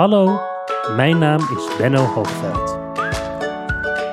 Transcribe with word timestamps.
Hallo, 0.00 0.40
mijn 0.96 1.18
naam 1.18 1.38
is 1.38 1.76
Benno 1.78 2.04
Hoogveld. 2.04 2.78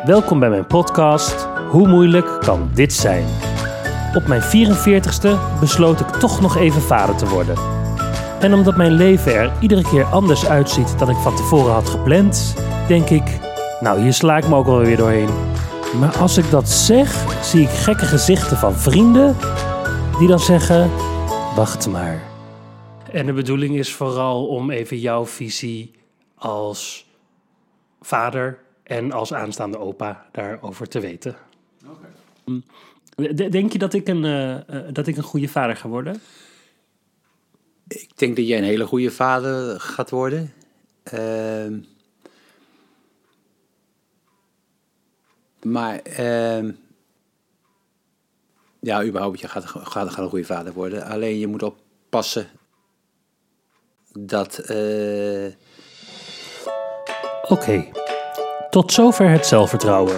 Welkom 0.06 0.40
bij 0.40 0.50
mijn 0.50 0.68
podcast 0.68 1.48
Hoe 1.70 1.88
moeilijk 1.88 2.40
kan 2.40 2.70
dit 2.74 2.94
zijn? 2.94 3.26
Op 4.14 4.28
mijn 4.28 4.42
44ste 4.42 5.60
besloot 5.60 6.00
ik 6.00 6.08
toch 6.08 6.42
nog 6.42 6.58
even 6.58 6.82
vader 6.82 7.16
te 7.16 7.28
worden. 7.28 7.56
En 8.40 8.54
omdat 8.54 8.78
mijn 8.78 8.92
leven 8.92 9.36
er 9.36 9.52
iedere 9.60 9.82
keer 9.82 10.04
anders 10.04 10.46
uitziet 10.46 11.00
dan 11.00 11.10
ik 11.10 11.18
van 11.18 11.36
tevoren 11.36 11.74
had 11.74 11.90
gepland, 11.90 12.56
denk 12.88 13.10
ik, 13.10 13.40
nou 13.80 14.02
hier 14.02 14.14
sla 14.14 14.38
ik 14.38 14.48
me 14.48 14.56
ook 14.56 14.66
wel 14.66 14.80
weer 14.80 14.98
doorheen. 14.98 15.30
Maar 16.00 16.18
als 16.18 16.38
ik 16.38 16.50
dat 16.50 16.70
zeg, 16.70 17.26
zie 17.42 17.62
ik 17.62 17.70
gekke 17.70 18.06
gezichten 18.06 18.58
van 18.58 18.74
vrienden 18.74 19.36
die 20.20 20.28
dan 20.28 20.40
zeggen, 20.40 20.92
wacht 21.56 21.90
maar. 21.90 22.37
En 23.18 23.26
de 23.26 23.34
bedoeling 23.34 23.76
is 23.76 23.94
vooral 23.94 24.48
om 24.48 24.72
even 24.72 25.00
jouw 25.00 25.26
visie 25.26 25.92
als 26.36 27.06
vader 28.02 28.60
en 28.84 29.12
als 29.12 29.34
aanstaande 29.34 29.78
opa 29.78 30.26
daarover 30.32 30.88
te 30.88 31.00
weten. 31.00 31.36
Denk 33.50 33.72
je 33.72 33.78
dat 33.78 33.94
ik, 33.94 34.08
een, 34.08 34.26
eh, 34.26 34.56
eh, 34.70 34.94
dat 34.94 35.08
ik 35.08 35.18
een 35.18 35.24
goede 35.24 35.48
vader 35.48 35.76
ga 35.76 35.88
worden? 35.88 36.22
Ik 37.88 38.18
denk 38.18 38.36
dat 38.36 38.48
jij 38.48 38.58
een 38.58 38.64
hele 38.64 38.86
goede 38.86 39.12
vader 39.12 39.80
gaat 39.80 40.10
worden. 40.10 40.54
Ehm, 41.04 41.80
maar, 45.64 46.00
ehm, 46.00 46.72
ja, 48.80 49.04
überhaupt, 49.04 49.40
je 49.40 49.48
gaat, 49.48 49.66
gaat, 49.66 50.10
gaat 50.10 50.18
een 50.18 50.30
goede 50.30 50.46
vader 50.46 50.74
worden. 50.74 51.04
Alleen 51.04 51.40
je 51.40 51.48
moet 51.48 51.64
oppassen 51.64 52.50
dat. 54.26 54.58
eh, 54.58 54.76
Oké, 57.50 57.86
tot 58.70 58.92
zover 58.94 59.30
het 59.30 59.46
zelfvertrouwen. 59.46 60.16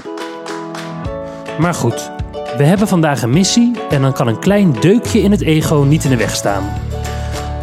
Maar 1.59 1.73
goed, 1.73 2.11
we 2.57 2.63
hebben 2.63 2.87
vandaag 2.87 3.21
een 3.21 3.29
missie 3.29 3.71
en 3.89 4.01
dan 4.01 4.13
kan 4.13 4.27
een 4.27 4.39
klein 4.39 4.71
deukje 4.79 5.21
in 5.21 5.31
het 5.31 5.41
ego 5.41 5.75
niet 5.75 6.03
in 6.03 6.09
de 6.09 6.17
weg 6.17 6.35
staan. 6.35 6.63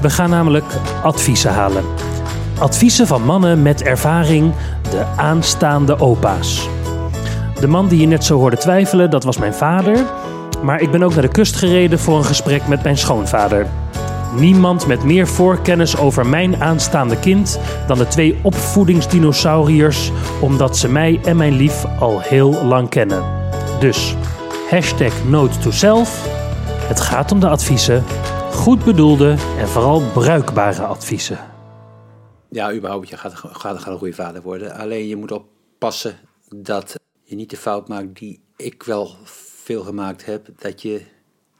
We 0.00 0.10
gaan 0.10 0.30
namelijk 0.30 0.64
adviezen 1.02 1.52
halen. 1.52 1.84
Adviezen 2.58 3.06
van 3.06 3.22
mannen 3.24 3.62
met 3.62 3.82
ervaring, 3.82 4.52
de 4.90 5.04
aanstaande 5.16 6.00
opa's. 6.00 6.68
De 7.60 7.66
man 7.66 7.88
die 7.88 8.00
je 8.00 8.06
net 8.06 8.24
zo 8.24 8.36
hoorde 8.38 8.56
twijfelen, 8.56 9.10
dat 9.10 9.24
was 9.24 9.38
mijn 9.38 9.54
vader. 9.54 10.04
Maar 10.62 10.80
ik 10.80 10.90
ben 10.90 11.02
ook 11.02 11.12
naar 11.12 11.22
de 11.22 11.28
kust 11.28 11.56
gereden 11.56 11.98
voor 11.98 12.16
een 12.16 12.24
gesprek 12.24 12.66
met 12.66 12.82
mijn 12.82 12.98
schoonvader. 12.98 13.66
Niemand 14.38 14.86
met 14.86 15.04
meer 15.04 15.26
voorkennis 15.26 15.96
over 15.96 16.26
mijn 16.26 16.56
aanstaande 16.62 17.18
kind 17.18 17.60
dan 17.86 17.98
de 17.98 18.06
twee 18.06 18.38
opvoedingsdinosauriërs, 18.42 20.10
omdat 20.40 20.76
ze 20.76 20.88
mij 20.88 21.20
en 21.24 21.36
mijn 21.36 21.52
lief 21.52 21.84
al 22.00 22.20
heel 22.20 22.64
lang 22.64 22.88
kennen. 22.88 23.24
Dus, 23.80 24.14
hashtag 24.70 25.24
note 25.24 25.58
to 25.58 25.70
self. 25.70 26.26
Het 26.88 27.00
gaat 27.00 27.32
om 27.32 27.40
de 27.40 27.48
adviezen, 27.48 28.04
goed 28.52 28.84
bedoelde 28.84 29.36
en 29.58 29.68
vooral 29.68 30.02
bruikbare 30.12 30.82
adviezen. 30.82 31.38
ja, 32.50 32.72
überhaupt, 32.72 33.08
je 33.08 33.16
gaat, 33.16 33.86
een 33.86 33.98
goede 33.98 34.14
vader 34.14 34.42
worden. 34.42 34.74
Alleen 34.74 35.06
je 35.06 35.16
moet 35.16 35.32
oppassen 35.32 36.16
dat 36.48 36.94
je 37.22 37.34
niet 37.34 37.50
de 37.50 37.56
fout 37.56 37.88
maakt 37.88 38.18
die 38.18 38.40
ik 38.56 38.82
wel 38.82 39.10
veel 39.64 39.82
gemaakt 39.82 40.24
heb. 40.26 40.48
Dat 40.58 40.82
je 40.82 41.02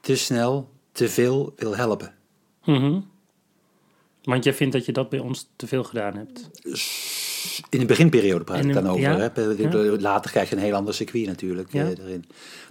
te 0.01 0.15
snel, 0.15 0.69
te 0.91 1.09
veel 1.09 1.53
wil 1.55 1.75
helpen. 1.75 2.16
Mhm. 2.67 2.99
Want 4.23 4.43
jij 4.43 4.53
vindt 4.53 4.73
dat 4.73 4.85
je 4.85 4.91
dat 4.91 5.09
bij 5.09 5.19
ons 5.19 5.47
te 5.55 5.67
veel 5.67 5.83
gedaan 5.83 6.15
hebt. 6.17 6.49
In 7.69 7.79
de 7.79 7.85
beginperiode 7.85 8.43
praat 8.43 8.65
ik 8.65 8.73
dan 8.73 8.87
over. 8.87 9.01
ja, 9.01 9.31
hè. 9.33 9.97
Later 9.99 10.31
krijg 10.31 10.49
je 10.49 10.55
een 10.55 10.61
heel 10.61 10.73
ander 10.75 10.93
circuit 10.93 11.25
natuurlijk 11.25 11.73
Ja. 11.73 11.83
eh, 11.83 11.89
erin. 12.05 12.25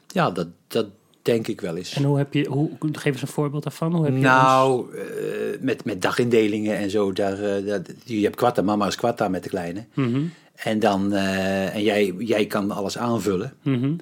Ja, 0.09 0.31
dat, 0.31 0.49
dat 0.69 0.87
denk 1.23 1.47
ik 1.49 1.61
wel 1.61 1.77
eens. 1.77 1.93
En 1.95 2.05
hoe 2.05 2.19
heb 2.19 2.33
je, 2.35 2.47
hoe, 2.49 2.71
geef 2.93 3.13
eens 3.13 3.23
een 3.23 3.29
voorbeeld 3.29 3.63
daarvan. 3.63 3.93
Hoe 3.95 4.05
heb 4.05 4.13
je 4.13 4.19
ons- 4.19 4.27
nou, 4.29 4.97
eh, 4.97 5.61
met, 5.61 5.85
met 5.85 6.03
dagindelingen 6.03 6.77
en 6.77 6.91
zo. 6.91 7.13
Daar, 7.13 7.43
eh, 7.43 7.79
je 8.05 8.23
hebt 8.23 8.37
kwarta, 8.37 8.63
mama 8.63 8.87
is 8.87 8.97
kwarta 8.97 9.29
met 9.29 9.43
de 9.43 9.49
kleine. 9.49 9.85
Mhm, 9.95 10.23
En, 10.55 10.79
dan, 10.79 11.13
en 11.13 11.83
jij, 11.83 12.15
jij 12.19 12.47
kan 12.47 12.71
alles 12.71 12.99
aanvullen. 12.99 13.55
mhm. 13.63 13.93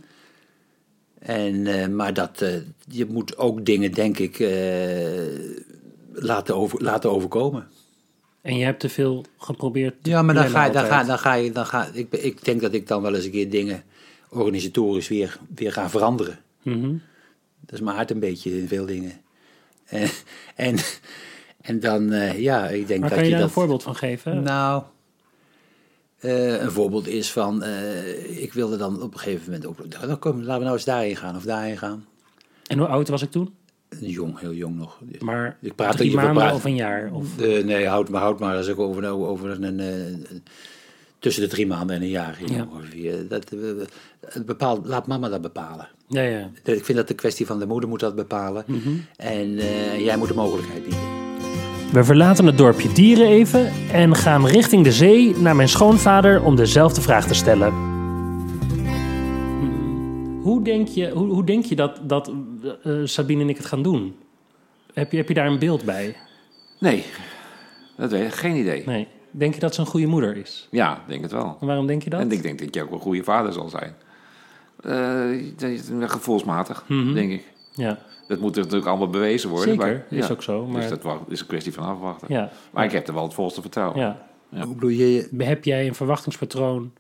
En, 1.19 1.97
maar 1.97 2.15
dat, 2.15 2.45
je 2.89 3.07
moet 3.07 3.39
ook 3.39 3.65
dingen, 3.65 3.93
denk 3.93 4.19
ik, 4.19 4.39
laten, 6.15 6.57
over, 6.57 6.83
laten 6.83 7.11
overkomen. 7.11 7.69
En 8.43 8.57
je 8.57 8.65
hebt 8.65 8.81
te 8.81 8.89
veel 8.89 9.25
geprobeerd. 9.37 9.95
te 10.03 10.11
Ja, 10.11 10.23
maar 10.23 10.35
dan 10.35 10.49
ga, 10.49 10.65
je, 10.65 10.73
dan, 10.73 10.85
ga, 10.85 11.05
dan 11.05 11.19
ga 11.19 11.35
je, 11.35 11.53
dan 11.53 11.67
ga 11.67 11.89
ik, 11.93 12.13
ik 12.13 12.45
denk 12.45 12.61
dat 12.61 12.73
ik 12.73 12.87
dan 12.87 13.03
wel 13.03 13.15
eens 13.15 13.25
een 13.25 13.31
keer 13.31 13.51
dingen 13.51 13.85
organisatorisch 14.29 15.09
weer, 15.09 15.39
weer 15.55 15.73
ga 15.73 15.91
veranderen. 15.91 16.39
Mhm. 16.63 16.97
Dat 17.61 17.75
is 17.75 17.81
mijn 17.81 17.97
hart 17.97 18.11
een 18.11 18.21
beetje 18.21 18.59
in 18.59 18.69
veel 18.69 18.87
dingen. 18.87 19.13
En, 19.85 20.09
en, 20.55 20.77
en 21.61 21.81
dan, 21.81 22.13
eh, 22.13 22.39
ja, 22.39 22.69
ik 22.69 22.87
denk 22.87 23.01
Maar 23.01 23.09
dat 23.09 23.19
kan 23.19 23.29
je 23.29 23.31
daar 23.31 23.41
dat... 23.41 23.49
een 23.49 23.55
voorbeeld 23.55 23.83
van 23.83 23.97
geven? 23.97 24.43
Nou, 24.43 24.83
eh, 26.19 26.61
een 26.61 26.71
voorbeeld 26.71 27.07
is 27.07 27.33
van, 27.33 27.63
eh, 27.63 28.43
ik 28.43 28.53
wilde 28.53 28.77
dan 28.77 29.03
op 29.03 29.13
een 29.13 29.19
gegeven 29.19 29.45
moment 29.45 29.67
ook, 29.67 30.01
dan 30.01 30.19
kom, 30.19 30.39
laten 30.39 30.59
we 30.59 30.65
nou 30.65 30.75
eens 30.75 30.85
daarheen 30.85 31.17
gaan 31.17 31.37
of 31.37 31.43
daarheen 31.43 31.79
gaan. 31.79 32.07
En 32.67 32.79
hoe 32.79 32.87
oud 32.87 33.09
was 33.09 33.23
ik 33.23 33.31
toen? 33.31 33.55
Jong, 34.01 34.39
heel 34.41 34.53
jong 34.53 34.77
nog. 34.77 34.99
Maar 35.21 35.57
Ik 35.61 35.75
praat 35.75 35.97
drie 35.97 36.15
maanden 36.15 36.35
praat- 36.35 36.55
of 36.55 36.65
een 36.65 36.75
jaar? 36.75 37.11
Of... 37.13 37.27
De, 37.37 37.63
nee, 37.65 37.87
houd 37.87 38.09
maar, 38.09 38.21
houd 38.21 38.39
maar 38.39 38.57
als 38.57 38.67
ik 38.69 38.79
over, 38.79 39.07
over 39.07 39.51
een, 39.63 39.81
eh, 39.81 39.87
een- 40.07 40.43
tussen 41.19 41.43
de 41.43 41.49
drie 41.49 41.67
maanden 41.67 41.97
en 41.97 42.03
een 42.03 42.09
jaar 42.09 42.35
ging 42.35 42.51
Ja. 42.51 42.67
ongeveer. 42.75 43.29
Dat, 43.29 43.53
eh, 43.53 44.43
bepaalt, 44.47 44.87
laat 44.87 45.07
mama 45.07 45.29
dat 45.29 45.41
bepalen. 45.43 45.89
Ja, 46.09 46.23
ja. 46.23 46.51
Ik 46.65 46.85
vind 46.85 46.99
dat 46.99 47.09
de 47.09 47.15
kwestie 47.15 47.47
van 47.47 47.59
de 47.59 47.67
moeder 47.67 47.89
moet 47.89 48.01
dat 48.01 48.15
bepalen. 48.15 48.65
Mhm. 48.67 48.89
En 49.17 49.59
eh, 49.59 50.05
jij 50.05 50.17
moet 50.17 50.29
de 50.29 50.35
mogelijkheid 50.35 50.83
bieden. 50.83 51.01
We 51.93 52.05
verlaten 52.05 52.47
het 52.47 52.59
dorpje 52.59 52.93
Dieren 52.93 53.27
even 53.27 53.73
en 53.93 54.15
gaan 54.15 54.47
richting 54.47 54.85
de 54.85 54.93
zee 54.93 55.37
naar 55.37 55.57
mijn 55.57 55.69
schoonvader 55.69 56.43
om 56.43 56.57
dezelfde 56.57 57.01
vraag 57.01 57.27
te 57.27 57.35
stellen. 57.35 57.73
Hoe 60.43 60.63
denk 60.63 60.89
je, 60.89 61.11
hoe, 61.11 61.27
hoe 61.29 61.45
denk 61.45 61.65
je 61.65 61.77
dat, 61.77 62.01
dat 62.03 62.33
Sabine 63.05 63.43
en 63.43 63.49
ik 63.49 63.57
het 63.57 63.67
gaan 63.67 63.83
doen? 63.83 64.17
Heb 64.93 65.11
je, 65.11 65.17
heb 65.17 65.29
je 65.29 65.35
daar 65.35 65.47
een 65.47 65.59
beeld 65.59 65.85
bij? 65.85 66.17
Nee, 66.81 67.05
dat 67.97 68.11
weet 68.11 68.27
ik. 68.27 68.33
Geen 68.35 68.57
idee. 68.57 68.83
Nee. 68.87 69.09
Denk 69.31 69.55
je 69.55 69.61
dat 69.61 69.75
ze 69.75 69.81
een 69.81 69.87
goede 69.87 70.07
moeder 70.07 70.37
is? 70.37 70.69
Ja, 70.71 71.03
denk 71.07 71.23
het 71.23 71.33
wel. 71.33 71.57
En 71.61 71.67
waarom 71.67 71.87
denk 71.87 72.03
je 72.03 72.11
dat? 72.11 72.21
En 72.21 72.33
ik 72.33 72.43
denk 72.43 72.59
dat 72.59 72.75
je 72.75 72.83
ook 72.83 72.91
een 72.91 72.99
goede 73.01 73.25
vader 73.25 73.53
zal 73.53 73.69
zijn. 73.69 73.95
Eh, 74.81 75.43
dat 75.57 75.71
is 75.71 75.83
gevoelsmatig, 76.01 76.85
Mhm. 76.89 77.15
denk 77.15 77.33
ik. 77.33 77.45
Ja, 77.73 77.99
Dat 78.29 78.39
moet 78.39 78.57
natuurlijk 78.57 78.87
allemaal 78.87 79.09
bewezen 79.11 79.51
worden. 79.51 79.69
Zeker, 79.75 79.87
maar- 80.11 80.19
is 80.19 80.27
ja. 80.27 80.33
ook 80.33 80.43
zo, 80.43 80.67
maar- 80.67 80.81
Dus 80.81 80.91
dat 81.01 81.21
is 81.29 81.41
een 81.41 81.47
kwestie 81.47 81.73
van 81.73 81.85
afwachten. 81.85 82.27
ja. 82.31 82.51
Maar 82.71 82.85
ik 82.85 82.93
heb 82.93 83.09
er 83.09 83.15
wel 83.15 83.23
het 83.23 83.35
volste 83.35 83.61
vertrouwen. 83.61 84.01
ja. 84.01 84.27
Ja. 84.49 84.65
Hoe 84.65 84.75
bedoel 84.75 84.91
je? 84.91 85.29
Heb 85.39 85.65
jij 85.65 85.87
een 85.87 85.95
verwachtingspatroon 85.95 86.93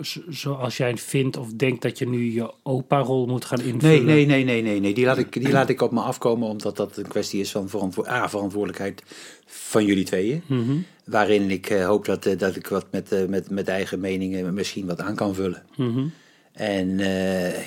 z- 0.00 0.26
zoals 0.28 0.76
jij 0.76 0.96
vindt 0.96 1.36
of 1.36 1.52
denkt 1.52 1.82
dat 1.82 1.98
je 1.98 2.08
nu 2.08 2.32
je 2.32 2.52
opa-rol 2.62 3.26
moet 3.26 3.44
gaan 3.44 3.60
invullen? 3.60 4.04
Nee, 4.04 4.26
nee, 4.26 4.26
nee, 4.26 4.44
nee, 4.44 4.62
nee, 4.62 4.80
nee. 4.80 4.94
Die, 4.94 5.04
laat 5.04 5.18
ik, 5.18 5.32
die 5.32 5.50
laat 5.52 5.68
ik 5.68 5.80
op 5.80 5.92
me 5.92 6.00
afkomen, 6.00 6.48
omdat 6.48 6.76
dat 6.76 6.96
een 6.96 7.08
kwestie 7.08 7.40
is 7.40 7.50
van 7.50 7.68
verantwo 7.68 8.04
A, 8.06 8.28
verantwoordelijkheid 8.28 9.02
van 9.46 9.84
jullie 9.84 10.04
tweeën. 10.04 10.42
Mhm, 10.46 10.76
Waarin 11.04 11.50
ik 11.50 11.70
eh, 11.70 11.86
hoop 11.86 12.04
dat, 12.04 12.26
eh, 12.26 12.38
dat 12.38 12.56
ik 12.56 12.66
wat 12.66 12.86
met, 12.90 13.28
met, 13.28 13.50
met 13.50 13.68
eigen 13.68 14.00
meningen 14.00 14.54
misschien 14.54 14.86
wat 14.86 15.00
aan 15.00 15.14
kan 15.14 15.34
vullen. 15.34 15.62
mhm. 15.76 16.06
En 16.52 16.98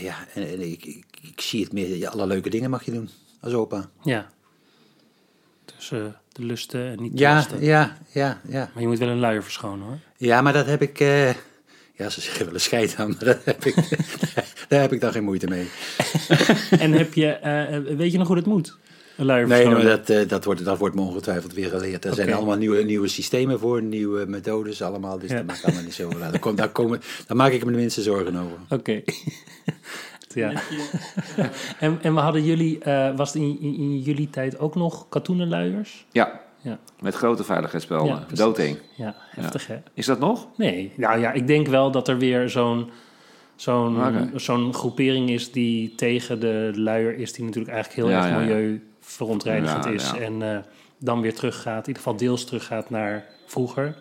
ja, 0.01 0.15
en, 0.33 0.47
en 0.47 0.61
ik, 0.71 0.85
ik, 0.85 1.05
ik 1.21 1.41
zie 1.41 1.63
het 1.63 1.73
meer, 1.73 1.95
ja, 1.97 2.09
alle 2.09 2.27
leuke 2.27 2.49
dingen 2.49 2.69
mag 2.69 2.83
je 2.85 2.91
doen 2.91 3.09
als 3.41 3.53
opa. 3.53 3.89
Ja. 4.03 4.29
Eh, 5.79 5.99
de 6.31 6.43
lusten 6.45 6.87
en 6.91 7.01
niet 7.01 7.19
Ja, 7.19 7.33
lasten. 7.35 7.63
ja, 7.63 7.97
ja, 8.11 8.41
ja. 8.47 8.69
Maar 8.73 8.81
je 8.83 8.87
moet 8.87 8.97
wel 8.99 9.07
een 9.09 9.19
luier 9.19 9.43
verschonen 9.43 9.85
hoor. 9.87 9.97
Ja, 10.17 10.41
maar 10.41 10.53
dat 10.53 10.65
heb 10.65 10.81
ik, 10.81 10.99
eh, 10.99 11.27
ja, 11.93 12.09
ze 12.09 12.21
zeggen 12.21 12.45
wel 12.45 12.53
een 12.53 12.59
scheid 12.59 12.95
aan, 12.97 13.07
maar 13.09 13.23
dat 13.25 13.37
heb 13.43 13.65
ik, 13.65 13.75
daar 14.69 14.81
heb 14.81 14.93
ik 14.93 15.01
dan 15.01 15.11
geen 15.11 15.23
moeite 15.23 15.47
mee. 15.47 15.67
en 16.79 16.91
heb 16.91 17.13
je, 17.13 17.27
eh, 17.31 17.95
weet 17.97 18.11
je 18.11 18.17
nog 18.17 18.27
hoe 18.27 18.35
dat 18.35 18.45
moet? 18.45 18.77
Een 19.17 19.25
luier 19.25 19.47
Nee, 19.47 19.67
maar 19.69 19.81
dat, 19.83 20.09
eh, 20.09 20.27
dat, 20.27 20.43
wordt, 20.45 20.65
dat 20.65 20.77
wordt 20.77 20.95
me 20.95 21.01
ongetwijfeld 21.01 21.53
weer 21.53 21.69
geleerd. 21.69 22.05
Er 22.05 22.13
zijn 22.13 22.33
allemaal 22.33 22.57
nieuwe, 22.57 22.83
nieuwe 22.83 23.07
systemen 23.07 23.59
voor, 23.59 23.81
nieuwe 23.81 24.25
methodes 24.25 24.81
allemaal. 24.81 25.19
Dus 25.19 25.29
Ja. 25.29 25.35
dat 25.35 25.45
maakt 25.45 25.63
allemaal 25.63 25.83
niet 25.83 25.93
zo. 25.93 26.09
Daar, 26.19 26.39
kom, 26.39 26.55
daar, 26.55 26.69
komen, 26.69 27.01
daar 27.27 27.37
maak 27.37 27.51
ik 27.51 27.65
me 27.65 27.71
de 27.71 27.77
minste 27.77 28.01
zorgen 28.01 28.35
over. 28.35 28.57
Oké. 28.69 29.01
Ja. 30.37 30.51
en, 31.79 31.99
en 32.01 32.13
we 32.13 32.19
hadden 32.19 32.43
jullie, 32.43 32.79
eh, 32.79 33.15
was 33.15 33.33
het 33.33 33.41
in, 33.41 33.57
in, 33.61 33.75
in 33.75 33.99
jullie 33.99 34.29
tijd 34.29 34.59
ook 34.59 34.75
nog 34.75 35.09
katoenen 35.09 35.47
luiers? 35.49 36.05
Ja, 36.11 36.41
Ja. 36.61 36.77
met 36.99 37.15
grote 37.15 37.43
veiligheidsspelden. 37.43 38.07
Ja. 38.15 38.19
Ja, 38.95 39.15
heftig 39.29 39.67
hè? 39.67 39.77
Is 39.93 40.05
dat 40.05 40.19
nog? 40.19 40.47
Nee, 40.57 40.91
nou 40.95 41.19
ja, 41.19 41.31
ik 41.31 41.47
denk 41.47 41.67
wel 41.67 41.91
dat 41.91 42.07
er 42.07 42.17
weer 42.17 42.49
zo'n 42.49 42.89
zo'n 43.55 44.29
zo'n 44.35 44.73
groepering 44.73 45.29
is 45.29 45.51
die 45.51 45.95
tegen 45.95 46.39
de 46.39 46.71
luier 46.75 47.17
is, 47.17 47.33
die 47.33 47.45
natuurlijk 47.45 47.73
eigenlijk 47.73 48.07
heel 48.07 48.17
Ja, 48.17 48.39
erg 48.39 48.47
ja, 48.49 48.55
ja. 48.57 48.77
verontreinigend 48.99 49.83
Ja, 49.83 49.91
is. 49.91 50.09
ja. 50.11 50.17
En 50.17 50.41
eh, 50.53 50.57
dan 50.99 51.21
weer 51.21 51.33
teruggaat, 51.35 51.81
in 51.81 51.87
ieder 51.87 52.01
geval 52.03 52.17
deels 52.17 52.45
teruggaat 52.45 52.89
naar 52.89 53.25
vroeger. 53.45 53.95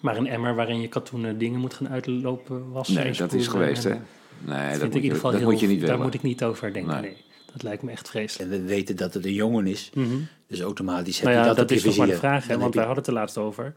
Maar 0.00 0.16
een 0.16 0.26
emmer 0.26 0.54
waarin 0.54 0.80
je 0.80 0.88
katoenen 0.88 1.38
dingen 1.38 1.60
moet 1.60 1.74
gaan 1.74 1.88
uitlopen 1.88 2.70
wassen. 2.72 2.94
Nee, 3.04 3.12
dat 3.12 3.32
is 3.32 3.46
geweest, 3.46 3.84
hè? 3.84 3.94
Nee, 4.38 4.68
vind 4.68 4.80
dat, 4.80 4.82
ik 4.82 4.82
moet 4.82 4.94
in 4.94 4.96
je, 4.96 5.02
ieder 5.02 5.14
geval 5.16 5.30
dat 5.30 5.40
heel, 5.40 5.50
moet 5.50 5.60
je 5.60 5.66
niet 5.66 5.80
daar 5.80 5.88
willen. 5.88 6.04
moet 6.04 6.14
ik 6.14 6.22
niet 6.22 6.44
over 6.44 6.72
denken. 6.72 6.92
Nee. 6.92 7.00
Nee. 7.00 7.16
dat 7.52 7.62
lijkt 7.62 7.82
me 7.82 7.90
echt 7.90 8.08
vreselijk. 8.08 8.52
En 8.52 8.60
we 8.60 8.66
weten 8.66 8.96
dat 8.96 9.14
het 9.14 9.24
een 9.24 9.32
jongen 9.32 9.66
is. 9.66 9.90
Mhm. 9.94 10.08
Dus 10.46 10.60
automatisch 10.60 11.16
heb 11.16 11.24
Nou 11.24 11.36
je 11.36 11.42
ja, 11.42 11.46
dat, 11.46 11.56
dat, 11.56 11.64
op 11.64 11.70
je 11.70 11.76
is 11.76 11.84
nog 11.84 11.96
maar 11.96 12.06
de 12.06 12.16
vraag, 12.16 12.46
hè, 12.46 12.58
want 12.58 12.74
wij 12.74 12.84
hadden 12.84 13.04
het 13.04 13.12
er 13.12 13.18
laatst 13.18 13.38
over. 13.38 13.72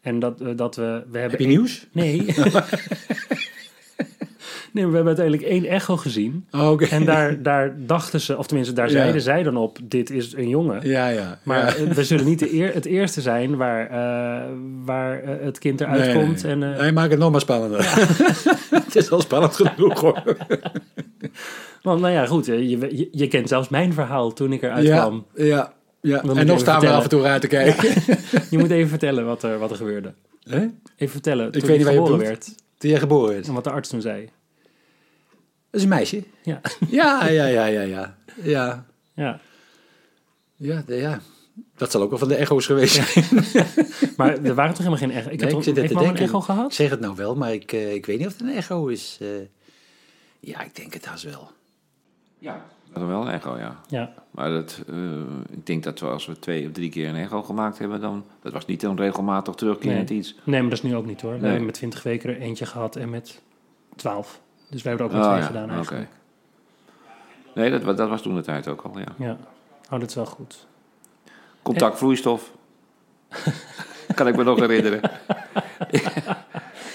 En 0.00 0.18
dat, 0.18 0.40
eh, 0.40 0.56
dat 0.56 0.76
we, 0.76 0.82
we 0.82 0.88
je, 1.12 1.18
hebben 1.18 1.30
heb 1.30 1.40
je 1.40 1.46
nieuws? 1.46 1.86
Nee. 1.92 2.24
nee, 4.74 4.82
maar 4.84 4.90
we 4.90 4.96
hebben 4.98 5.16
uiteindelijk 5.16 5.42
één 5.48 5.64
echo 5.64 5.96
gezien. 5.96 6.46
Oh. 6.50 6.92
En 6.92 7.04
daar, 7.04 7.42
daar 7.42 7.74
dachten 7.78 8.20
ze, 8.20 8.38
of 8.38 8.46
tenminste 8.46 8.74
daar 8.74 8.86
Ja. 8.86 8.92
zeiden 8.92 9.20
zij 9.22 9.42
dan 9.42 9.56
op, 9.56 9.78
dit 9.82 10.10
is 10.10 10.32
een 10.36 10.48
jongen. 10.48 10.88
Ja, 10.88 11.08
ja. 11.08 11.38
Maar 11.42 11.58
ja. 11.58 11.74
eh, 11.86 11.90
we 11.92 12.04
zullen 12.04 12.24
niet 12.24 12.38
de 12.38 12.54
eer, 12.54 12.74
het 12.74 12.84
eerste 12.84 13.20
zijn 13.20 13.56
waar, 13.56 13.86
eh, 13.90 14.48
waar 14.84 15.22
eh, 15.22 15.44
het 15.44 15.58
kind 15.58 15.80
eruit 15.80 16.00
Nee, 16.04 16.14
komt. 16.24 16.42
nee. 16.42 16.52
En, 16.52 16.58
Nee, 16.58 16.92
maak 16.92 17.10
het 17.10 17.18
nog 17.18 17.30
maar 17.30 17.40
spannender. 17.40 17.80
het 18.84 18.96
is 18.96 19.10
al 19.10 19.20
spannend 19.20 19.54
genoeg 19.56 20.00
hoor. 20.00 20.22
want 21.82 22.00
nou 22.00 22.12
ja, 22.12 22.26
goed, 22.26 22.46
je, 22.46 22.68
je, 22.68 23.08
je 23.12 23.28
kent 23.28 23.48
zelfs 23.48 23.68
mijn 23.68 23.92
verhaal 23.92 24.32
toen 24.32 24.52
ik 24.52 24.62
eruit 24.62 24.86
ja, 24.86 24.98
kwam. 25.00 25.26
ja, 25.34 25.72
ja. 26.00 26.22
En 26.22 26.46
nog 26.46 26.58
staan 26.60 26.80
we 26.80 26.88
af 26.90 27.02
en 27.02 27.08
toe 27.08 27.22
raar 27.22 27.40
te 27.40 27.46
kijken. 27.46 27.90
Je 28.50 28.58
moet 28.58 28.70
even 28.70 28.88
vertellen 28.88 29.24
wat 29.26 29.42
er, 29.42 29.58
wat 29.58 29.70
er 29.70 29.76
gebeurde. 29.76 30.12
Hè? 30.42 30.58
Even 30.96 31.12
vertellen, 31.12 31.52
toen 31.52 31.60
weet 31.66 31.76
niet 31.76 31.84
waar 31.86 31.94
je 31.94 32.00
geboren 32.00 32.26
werd. 32.26 32.54
Toen 32.78 32.90
jij 32.90 32.98
geboren 32.98 33.36
is. 33.38 33.46
En 33.48 33.54
wat 33.54 33.64
de 33.64 33.70
arts 33.70 33.88
toen 33.88 34.00
zei. 34.00 34.28
Dat 35.72 35.80
is 35.80 35.82
een 35.82 35.88
meisje. 35.88 36.22
Ja, 36.42 36.60
Ja, 36.90 37.26
ja, 37.28 37.44
ja, 37.46 37.64
ja, 37.66 37.80
ja. 37.82 38.16
Ja, 38.42 38.86
ja. 39.14 39.40
ja, 40.56 40.82
de- 40.86 40.94
ja. 40.96 41.20
Dat 41.76 41.90
zal 41.90 42.02
ook 42.02 42.10
wel 42.10 42.18
van 42.18 42.28
de 42.28 42.34
echo's 42.34 42.66
geweest 42.66 42.94
zijn. 42.94 43.24
Maar 44.16 44.38
er 44.44 44.54
waren 44.54 44.74
toch 44.74 44.84
helemaal 44.84 44.98
geen 44.98 45.10
echo? 45.10 45.30
Ik 45.30 45.30
Nee, 45.30 45.38
heb 45.40 45.48
ik 45.48 45.54
toch, 45.54 45.64
zit 45.64 45.74
te 45.74 45.80
een 46.04 46.16
echo 46.16 46.38
Ik 46.38 46.44
gehad? 46.44 46.74
zeg 46.74 46.90
het 46.90 47.00
nou 47.00 47.14
wel, 47.16 47.34
maar 47.34 47.52
ik, 47.52 47.72
eh, 47.72 47.94
ik 47.94 48.06
weet 48.06 48.18
niet 48.18 48.26
of 48.26 48.32
het 48.32 48.42
een 48.42 48.54
echo 48.54 48.86
is. 48.86 49.18
eh. 49.20 49.28
ja, 50.40 50.62
ik 50.62 50.76
denk 50.76 50.94
het 50.94 51.04
haast 51.06 51.24
wel. 51.24 51.50
Ja, 52.38 52.64
dat 52.92 53.02
is 53.02 53.08
wel 53.08 53.20
een 53.22 53.28
echo, 53.32 53.58
ja. 53.58 53.80
Ja, 53.88 54.14
Maar 54.30 54.50
dat, 54.50 54.80
eh, 54.88 55.20
ik 55.50 55.66
denk 55.66 55.82
dat 55.82 56.00
we 56.00 56.06
als 56.06 56.26
we 56.26 56.38
twee 56.38 56.66
of 56.66 56.72
drie 56.72 56.90
keer 56.90 57.08
een 57.08 57.16
echo 57.16 57.42
gemaakt 57.42 57.78
hebben, 57.78 58.00
dan... 58.00 58.24
Dat 58.42 58.52
was 58.52 58.66
niet 58.66 58.82
een 58.82 58.96
regelmatig 58.96 59.54
terugkerend 59.54 60.08
Nee. 60.08 60.18
iets. 60.18 60.34
nee, 60.44 60.60
maar 60.60 60.70
dat 60.70 60.78
is 60.84 60.90
nu 60.90 60.96
ook 60.96 61.06
niet 61.06 61.20
hoor. 61.20 61.30
We 61.32 61.36
Nee. 61.38 61.46
hebben 61.48 61.66
met 61.66 61.74
20 61.74 62.02
weken 62.02 62.30
er 62.30 62.40
eentje 62.40 62.66
gehad 62.66 62.96
en 62.96 63.10
met 63.10 63.40
12. 63.96 64.40
Dus 64.72 64.82
wij 64.82 64.92
hebben 64.92 65.10
er 65.10 65.16
ook 65.16 65.24
Oh, 65.24 65.30
met 65.32 65.40
twee 65.42 65.54
ja, 65.54 65.60
gedaan 65.62 65.76
eigenlijk. 65.76 66.08
Nee, 67.54 67.70
dat, 67.80 67.96
dat 67.96 68.08
was 68.08 68.22
toen 68.22 68.34
de 68.34 68.42
tijd 68.42 68.68
ook 68.68 68.82
al, 68.82 68.98
ja. 68.98 69.04
Ja, 69.26 69.36
oh, 69.90 70.00
dat 70.00 70.08
is 70.08 70.14
wel 70.14 70.26
goed. 70.26 70.66
Contactvloeistof. 71.62 72.50
kan 74.14 74.28
ik 74.28 74.36
me 74.36 74.44
nog 74.44 74.58
herinneren. 74.60 75.00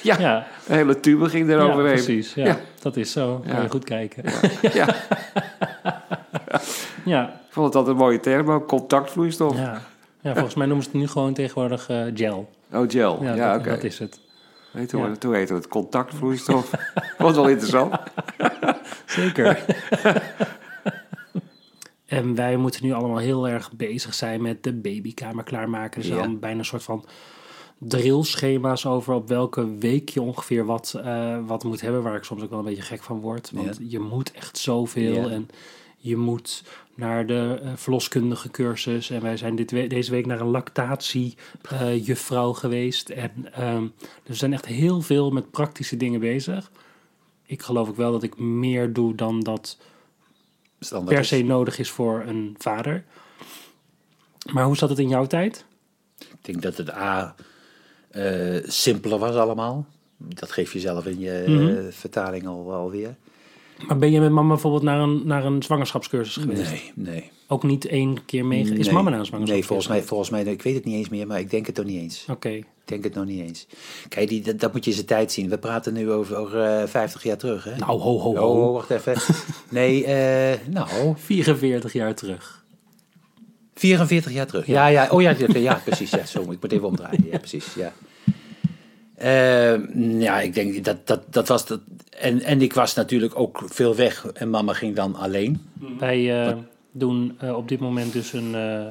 ja, 0.04 0.20
Ja, 0.20 0.48
een 0.68 0.76
hele 0.76 1.00
tube 1.00 1.30
ging 1.30 1.50
ja, 1.50 1.54
eroverheen. 1.54 1.94
precies. 1.94 2.34
Ja, 2.34 2.46
Ja. 2.46 2.58
Dat 2.82 2.96
is 2.98 3.12
zo. 3.12 3.44
Kan 3.48 3.56
Ja. 3.56 3.62
je 3.62 3.70
goed 3.70 3.84
kijken. 3.84 4.24
Ja, 4.74 4.88
Ja, 7.06 7.28
ik 7.28 7.54
vond 7.54 7.66
het 7.66 7.76
altijd 7.76 7.88
een 7.96 8.02
mooie 8.04 8.20
term, 8.20 8.52
ook, 8.52 8.68
contactvloeistof. 8.68 9.58
ja. 9.58 9.82
ja 10.22 10.34
volgens 10.34 10.56
mij 10.56 10.66
noemen 10.68 10.86
ze 10.86 10.92
het 10.92 11.00
nu 11.00 11.08
gewoon 11.08 11.34
tegenwoordig 11.34 11.90
eh, 11.90 12.02
gel. 12.14 12.50
Oh, 12.74 12.84
gel. 12.90 13.24
Ja, 13.24 13.34
Ja, 13.34 13.56
oké. 13.56 13.70
dat 13.70 13.84
is 13.84 14.00
het. 14.00 14.20
Toen, 14.86 15.10
ja. 15.10 15.16
toen 15.16 15.34
heette 15.34 15.54
het 15.54 15.68
contactvloeistof. 15.68 16.72
was 17.18 17.36
wel 17.36 17.50
interessant. 17.50 17.96
Zeker. 19.06 19.66
en 22.06 22.36
wij 22.36 22.58
moeten 22.58 22.86
nu 22.86 22.92
allemaal 22.92 23.18
heel 23.18 23.48
erg 23.48 23.72
bezig 23.72 24.14
zijn 24.14 24.42
met 24.42 24.64
de 24.64 24.74
babykamer 24.74 25.44
klaarmaken. 25.44 26.08
Ja. 26.08 26.18
al 26.18 26.38
bijna 26.38 26.60
een 26.60 26.66
soort 26.66 26.84
van 26.84 27.06
drillschema's 27.78 28.86
over 28.86 29.14
op 29.14 29.28
welke 29.28 29.78
week 29.78 30.10
je 30.10 30.22
ongeveer 30.22 30.66
wat, 30.66 31.00
eh, 31.04 31.38
wat 31.46 31.64
moet 31.64 31.82
hebben. 31.82 32.04
Waar 32.04 32.16
ik 32.16 32.24
soms 32.24 32.44
ook 32.44 32.50
wel 32.50 32.60
een 32.60 32.66
beetje 32.66 32.82
gek 32.82 33.04
van 33.04 33.20
word. 33.20 33.52
Want 33.54 33.80
je 33.88 34.00
moet 34.00 34.32
echt 34.32 34.58
zoveel. 34.58 35.30
En 35.30 35.50
je 35.98 36.18
moet 36.18 36.64
naar 36.98 37.26
de 37.26 37.60
eh, 37.64 37.72
verloskundige 37.76 38.50
cursus. 38.52 39.10
En 39.10 39.22
wij 39.22 39.38
zijn 39.38 39.56
dit 39.56 39.72
we- 39.72 39.88
deze 39.88 40.12
week 40.12 40.26
naar 40.26 40.40
een 40.40 40.48
lactatiejuffrouw 40.48 42.54
geweest. 42.54 43.10
En 43.10 43.54
ehm, 43.54 43.82
dus 43.82 43.92
we 44.24 44.34
zijn 44.34 44.54
echt 44.54 44.66
heel 44.66 45.02
veel 45.02 45.32
met 45.32 45.52
praktische 45.52 45.98
dingen 45.98 46.20
bezig. 46.20 46.72
Ik 47.46 47.62
geloof 47.62 47.90
ook 47.90 47.96
wel 47.96 48.12
dat 48.12 48.24
ik 48.24 48.38
meer 48.40 48.94
doe 48.94 49.16
dan 49.16 49.40
dat 49.40 49.78
Standaard 50.80 51.12
per 51.14 51.20
is. 51.24 51.28
se 51.28 51.44
nodig 51.44 51.80
is 51.80 51.90
voor 51.90 52.24
een 52.28 52.56
vader. 52.58 53.04
Maar 54.52 54.66
hoe 54.66 54.78
zat 54.78 54.90
het 54.90 55.00
in 55.00 55.10
jouw 55.10 55.26
tijd? 55.26 55.66
Ik 56.20 56.28
denk 56.42 56.62
dat 56.62 56.78
het 56.78 56.92
A 56.92 57.36
eh, 58.10 58.58
simpeler 58.64 59.20
was 59.20 59.36
allemaal. 59.36 59.86
Dat 60.18 60.52
geef 60.52 60.74
je 60.74 60.80
zelf 60.80 61.06
in 61.06 61.20
je 61.20 61.32
eh, 61.32 61.48
Mhm. 61.54 61.92
vertaling 61.92 62.48
al, 62.48 62.74
alweer. 62.74 63.16
Maar 63.88 63.98
ben 63.98 64.12
je 64.12 64.20
met 64.20 64.32
mama 64.32 64.48
bijvoorbeeld 64.48 64.84
naar 64.84 65.00
een, 65.00 65.22
naar 65.26 65.46
een 65.46 65.64
zwangerschapscursus 65.64 66.44
geweest? 66.44 66.70
Nee, 66.72 66.92
nee. 66.96 67.32
Ook 67.48 67.64
niet 67.64 67.86
één 67.86 68.26
keer 68.26 68.46
mee? 68.46 68.62
Is 68.62 68.70
Nee. 68.70 68.94
mama 68.94 69.10
naar 69.10 69.20
een 69.20 69.26
zwangerschapscursus? 69.26 69.50
Nee, 69.50 69.64
volgens 69.66 69.88
mij, 69.88 70.04
volgens 70.04 70.30
mij, 70.30 70.44
ik 70.44 70.62
weet 70.62 70.76
het 70.76 70.86
niet 70.86 70.96
eens 70.96 71.10
meer, 71.10 71.28
maar 71.28 71.40
ik 71.40 71.50
denk 71.50 71.66
het 71.66 71.76
toch 71.76 71.86
niet 71.86 72.02
eens. 72.02 72.26
Oké, 72.30 72.50
Ik 72.50 72.66
denk 72.86 73.04
het 73.04 73.14
nog 73.14 73.26
niet 73.26 73.40
eens. 73.42 73.68
Kijk, 74.10 74.30
die, 74.30 74.42
dat, 74.42 74.60
dat 74.60 74.74
moet 74.74 74.86
je 74.86 74.92
zijn 74.92 75.06
tijd 75.06 75.32
zien. 75.32 75.50
We 75.50 75.58
praten 75.58 75.94
nu 75.94 76.12
over, 76.12 76.36
over 76.36 76.62
eh, 76.64 76.88
50 76.88 77.24
jaar 77.24 77.38
terug, 77.38 77.64
hè? 77.64 77.76
nou 77.78 78.00
ho 78.00 78.20
ho 78.20 78.30
Oh, 78.32 78.40
ho. 78.40 78.72
wacht 78.72 78.90
even. 78.90 79.16
Nee, 79.70 80.06
eh, 80.06 80.58
nou, 80.70 81.14
44 81.16 81.94
jaar 81.94 82.16
terug. 82.16 82.66
44 83.76 84.32
jaar 84.34 84.48
terug. 84.48 84.66
Ja, 84.66 84.88
ja, 84.88 85.08
oh 85.12 85.22
ja, 85.22 85.36
ja, 85.38 85.58
ja 85.60 85.82
precies. 85.86 86.10
Ja, 86.12 86.26
zo, 86.26 86.42
ik 86.42 86.62
moet 86.62 86.72
even 86.72 86.88
omdraaien. 86.88 87.26
Ja, 87.32 87.38
precies, 87.38 87.74
ja. 87.74 87.94
Eh, 89.18 89.94
ja, 90.20 90.40
ik 90.40 90.54
denk 90.54 90.86
dat 90.86 91.08
dat, 91.08 91.34
dat 91.34 91.48
was 91.48 91.66
dat. 91.66 91.80
En, 92.10 92.42
en 92.42 92.62
ik 92.62 92.74
was 92.74 92.94
natuurlijk 92.94 93.40
ook 93.40 93.62
veel 93.66 93.96
weg 93.96 94.26
en 94.26 94.50
mama 94.50 94.74
ging 94.74 94.96
dan 94.96 95.16
alleen. 95.16 95.62
Wij 96.00 96.48
eh, 96.48 96.58
doen 96.92 97.36
eh, 97.40 97.56
op 97.56 97.68
dit 97.68 97.80
moment 97.80 98.14
dus 98.14 98.34
een, 98.34 98.56
eh, 98.56 98.86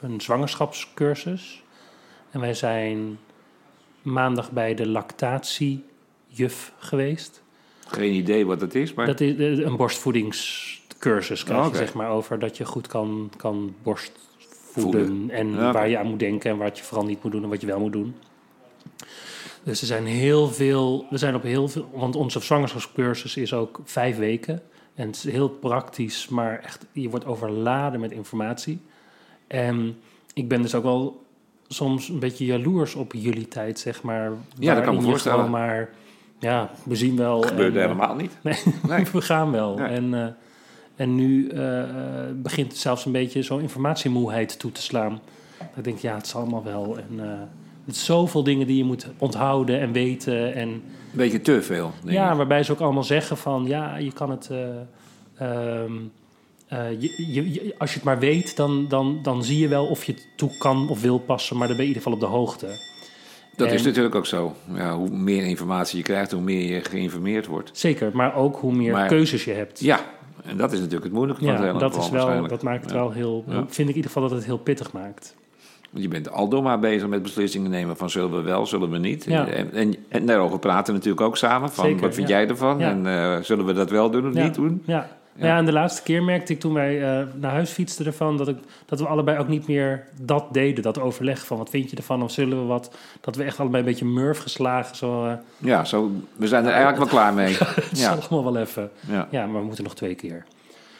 een 0.00 0.20
zwangerschapscursus. 0.20 1.62
En 2.30 2.40
wij 2.40 2.54
zijn 2.54 3.18
maandag 4.02 4.50
bij 4.50 4.74
de 4.74 4.88
lactatiejuf 4.88 6.72
geweest. 6.78 7.42
Geen 7.86 8.12
idee 8.12 8.46
wat 8.46 8.60
het 8.60 8.74
is, 8.74 8.94
maar... 8.94 9.06
Dat 9.06 9.20
is 9.20 9.58
een 9.58 9.76
borstvoedingscursus, 9.76 11.44
krijg 11.44 11.58
Oh, 11.58 11.64
je 11.64 11.70
oké. 11.70 11.78
zeg 11.78 11.94
maar 11.94 12.10
over 12.10 12.38
dat 12.38 12.56
je 12.56 12.64
goed 12.64 12.86
kan, 12.86 13.30
kan 13.36 13.74
borstvoeden. 13.82 14.28
Voeden. 14.72 15.30
En 15.30 15.50
Ja, 15.50 15.72
waar 15.72 15.88
je 15.88 15.98
aan 15.98 16.06
moet 16.06 16.18
denken 16.18 16.50
en 16.50 16.56
wat 16.56 16.78
je 16.78 16.84
vooral 16.84 17.06
niet 17.06 17.22
moet 17.22 17.32
doen 17.32 17.42
en 17.42 17.48
wat 17.48 17.60
je 17.60 17.66
wel 17.66 17.80
moet 17.80 17.92
doen. 17.92 18.14
Dus 19.62 19.80
er 19.80 19.86
zijn 19.86 20.06
heel 20.06 20.48
veel, 20.48 21.06
we 21.10 21.18
zijn 21.18 21.34
op 21.34 21.42
heel 21.42 21.68
veel, 21.68 21.90
want 21.94 22.16
onze 22.16 22.40
zwangerschapscursus 22.40 23.36
is 23.36 23.54
ook 23.54 23.80
vijf 23.84 24.16
weken. 24.16 24.62
En 24.94 25.06
het 25.06 25.16
is 25.16 25.32
heel 25.32 25.48
praktisch, 25.48 26.28
maar 26.28 26.58
echt, 26.58 26.86
je 26.92 27.10
wordt 27.10 27.24
overladen 27.24 28.00
met 28.00 28.12
informatie. 28.12 28.80
En 29.46 29.98
ik 30.34 30.48
ben 30.48 30.62
dus 30.62 30.74
ook 30.74 30.82
wel 30.82 31.24
soms 31.68 32.08
een 32.08 32.18
beetje 32.18 32.44
jaloers 32.44 32.94
op 32.94 33.12
jullie 33.12 33.48
tijd, 33.48 33.78
zeg 33.78 34.02
maar. 34.02 34.32
Ja, 34.58 34.74
dat 34.74 34.84
kan 34.84 34.94
me 34.94 35.02
voorstellen. 35.02 35.50
maar, 35.50 35.90
ja, 36.38 36.70
we 36.82 36.94
zien 36.94 37.16
wel. 37.16 37.42
gebeurde 37.42 37.78
en, 37.78 37.84
eh, 37.84 37.90
helemaal 37.90 38.16
niet. 38.16 38.36
Nee, 38.42 38.58
Nee. 38.88 39.04
we 39.12 39.20
gaan 39.20 39.50
wel. 39.50 39.76
Nee. 39.76 39.88
En, 39.88 40.14
eh, 40.14 40.26
en 40.96 41.14
nu 41.14 41.48
eh, 41.48 41.84
begint 42.34 42.72
het 42.72 42.80
zelfs 42.80 43.04
een 43.04 43.12
beetje 43.12 43.42
zo'n 43.42 43.60
informatiemoeheid 43.60 44.58
toe 44.58 44.72
te 44.72 44.82
slaan. 44.82 45.20
Dat 45.58 45.68
ik 45.76 45.84
denk, 45.84 45.98
ja, 45.98 46.14
het 46.14 46.26
zal 46.26 46.40
allemaal 46.40 46.64
wel. 46.64 46.98
En 46.98 47.20
het 47.86 47.94
is 47.94 48.04
zoveel 48.04 48.42
dingen 48.42 48.66
die 48.66 48.76
je 48.76 48.84
moet 48.84 49.06
onthouden 49.18 49.80
en 49.80 49.92
weten. 49.92 50.54
En 50.54 50.68
Een 50.68 50.82
beetje 51.12 51.40
te 51.40 51.62
veel, 51.62 51.92
ja, 52.04 52.36
waarbij 52.36 52.62
ze 52.62 52.72
ook 52.72 52.80
allemaal 52.80 53.04
zeggen 53.04 53.36
van, 53.36 53.64
ja, 53.66 53.96
je 53.96 54.12
kan 54.12 54.30
het... 54.30 54.50
eh, 54.50 54.66
ehm, 55.38 55.92
eh, 56.68 56.90
je, 57.00 57.32
je, 57.32 57.52
je- 57.52 57.74
als 57.78 57.90
je 57.90 57.96
het 57.96 58.04
maar 58.04 58.18
weet, 58.18 58.56
dan, 58.56 58.88
dan, 58.88 59.18
dan 59.22 59.44
zie 59.44 59.58
je 59.58 59.68
wel 59.68 59.86
of 59.86 60.04
je 60.04 60.12
het 60.12 60.26
toe 60.36 60.56
kan 60.58 60.88
of 60.88 61.00
wil 61.00 61.18
passen. 61.18 61.56
Maar 61.56 61.68
dan 61.68 61.76
ben 61.76 61.86
je 61.86 61.90
in 61.92 61.96
ieder 61.98 62.12
geval 62.12 62.28
op 62.28 62.32
de 62.32 62.38
hoogte. 62.38 62.66
Dat 63.56 63.68
En- 63.68 63.74
is 63.74 63.82
natuurlijk 63.82 64.14
ook 64.14 64.26
zo. 64.26 64.54
Ja, 64.74 64.96
hoe 64.96 65.10
meer 65.10 65.44
informatie 65.44 65.96
je 65.96 66.02
krijgt, 66.04 66.32
hoe 66.32 66.40
meer 66.42 66.74
je 66.74 66.84
geïnformeerd 66.84 67.46
wordt. 67.46 67.70
Zeker, 67.78 68.10
maar 68.12 68.34
ook 68.36 68.56
hoe 68.56 68.72
meer 68.72 68.92
Maar- 68.92 69.08
keuzes 69.08 69.44
je 69.44 69.52
hebt. 69.52 69.80
Ja, 69.80 70.00
en 70.44 70.56
dat 70.56 70.72
is 70.72 70.78
natuurlijk 70.78 71.04
het 71.04 71.12
moeilijke 71.12 71.42
van 71.44 71.50
het 71.52 71.60
Ja, 71.62 71.66
hele 71.66 71.78
dat, 71.78 71.96
is 71.96 72.10
wel, 72.10 72.46
dat 72.48 72.62
maakt 72.62 72.82
het 72.82 72.90
Ja. 72.92 72.96
wel 72.96 73.10
heel, 73.10 73.44
Ja. 73.46 73.52
vind 73.54 73.78
ik 73.78 73.78
in 73.88 73.94
ieder 73.94 74.04
geval 74.10 74.22
dat 74.22 74.30
het 74.30 74.44
heel 74.44 74.58
pittig 74.58 74.92
maakt. 74.92 75.36
Je 75.92 76.08
bent 76.08 76.30
aldoor 76.30 76.62
maar 76.62 76.78
bezig 76.78 77.08
met 77.08 77.22
beslissingen 77.22 77.70
nemen 77.70 77.96
van 77.96 78.10
zullen 78.10 78.36
we 78.36 78.42
wel, 78.42 78.66
zullen 78.66 78.90
we 78.90 78.98
niet. 78.98 79.24
Ja. 79.24 79.46
En, 79.46 79.72
en, 79.72 79.94
en 80.08 80.26
daarover 80.26 80.58
praten 80.58 80.86
we 80.86 80.98
natuurlijk 80.98 81.26
ook 81.26 81.36
samen. 81.36 81.70
Van, 81.70 81.84
Zeker, 81.84 82.00
wat 82.00 82.14
vind 82.14 82.28
ja. 82.28 82.38
jij 82.38 82.48
ervan? 82.48 82.78
Ja. 82.78 82.90
En 82.90 83.06
eh, 83.06 83.42
zullen 83.42 83.66
we 83.66 83.72
dat 83.72 83.90
wel 83.90 84.10
doen 84.10 84.28
of 84.28 84.34
niet 84.34 84.54
doen? 84.54 84.82
Ja. 84.86 85.08
Ja. 85.36 85.46
Ja. 85.46 85.56
en 85.56 85.64
de 85.64 85.72
laatste 85.72 86.02
keer 86.02 86.22
merkte 86.22 86.52
ik 86.52 86.60
toen 86.60 86.72
wij 86.72 87.02
eh, 87.02 87.26
naar 87.34 87.50
huis 87.50 87.70
fietsten 87.70 88.06
ervan... 88.06 88.36
Dat, 88.36 88.48
ik, 88.48 88.56
dat 88.86 89.00
we 89.00 89.06
allebei 89.06 89.38
ook 89.38 89.48
niet 89.48 89.66
meer 89.66 90.04
dat 90.20 90.44
deden, 90.52 90.82
dat 90.82 90.98
overleg 90.98 91.46
van... 91.46 91.58
wat 91.58 91.70
vind 91.70 91.90
je 91.90 91.96
ervan 91.96 92.22
of 92.22 92.30
zullen 92.30 92.60
we 92.60 92.64
wat... 92.64 92.96
dat 93.20 93.36
we 93.36 93.44
echt 93.44 93.60
allebei 93.60 93.82
een 93.82 93.88
beetje 93.88 94.04
murf 94.04 94.38
geslagen. 94.38 94.96
Zo, 94.96 95.26
eh, 95.26 95.32
Ja, 95.58 95.84
zo, 95.84 96.10
we 96.36 96.48
zijn 96.48 96.64
er 96.64 96.72
eigenlijk 96.72 96.98
wel 96.98 97.08
klaar 97.08 97.34
mee. 97.34 97.56
het 97.58 97.98
Ja. 97.98 98.10
allemaal 98.10 98.52
wel 98.52 98.62
even. 98.62 98.90
Ja, 99.30 99.46
maar 99.46 99.60
we 99.60 99.66
moeten 99.66 99.84
nog 99.84 99.94
twee 99.94 100.14
keer. 100.14 100.44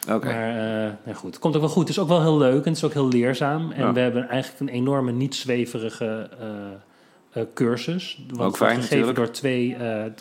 Oké. 0.09 0.26
Maar 0.26 0.49
eh, 0.49 0.92
nou 1.04 1.16
goed, 1.16 1.30
het 1.30 1.38
komt 1.38 1.54
ook 1.54 1.61
wel 1.61 1.71
goed. 1.71 1.88
Het 1.88 1.97
is 1.97 1.99
ook 1.99 2.09
wel 2.09 2.21
heel 2.21 2.38
leuk 2.38 2.64
en 2.64 2.69
het 2.69 2.76
is 2.76 2.85
ook 2.85 2.92
heel 2.92 3.09
leerzaam. 3.09 3.71
En 3.73 3.85
Ja. 3.87 3.92
we 3.92 4.00
hebben 4.00 4.28
eigenlijk 4.28 4.61
een 4.61 4.69
enorme, 4.69 5.12
niet 5.12 5.35
zweverige 5.35 6.30
eh, 6.40 7.42
eh, 7.42 7.49
cursus. 7.54 8.25
Want 8.28 8.40
Ook 8.40 8.57
fijn, 8.57 8.75
gegeven 8.75 8.99
natuurlijk. 8.99 9.16
door 9.16 9.30
twee 9.30 9.76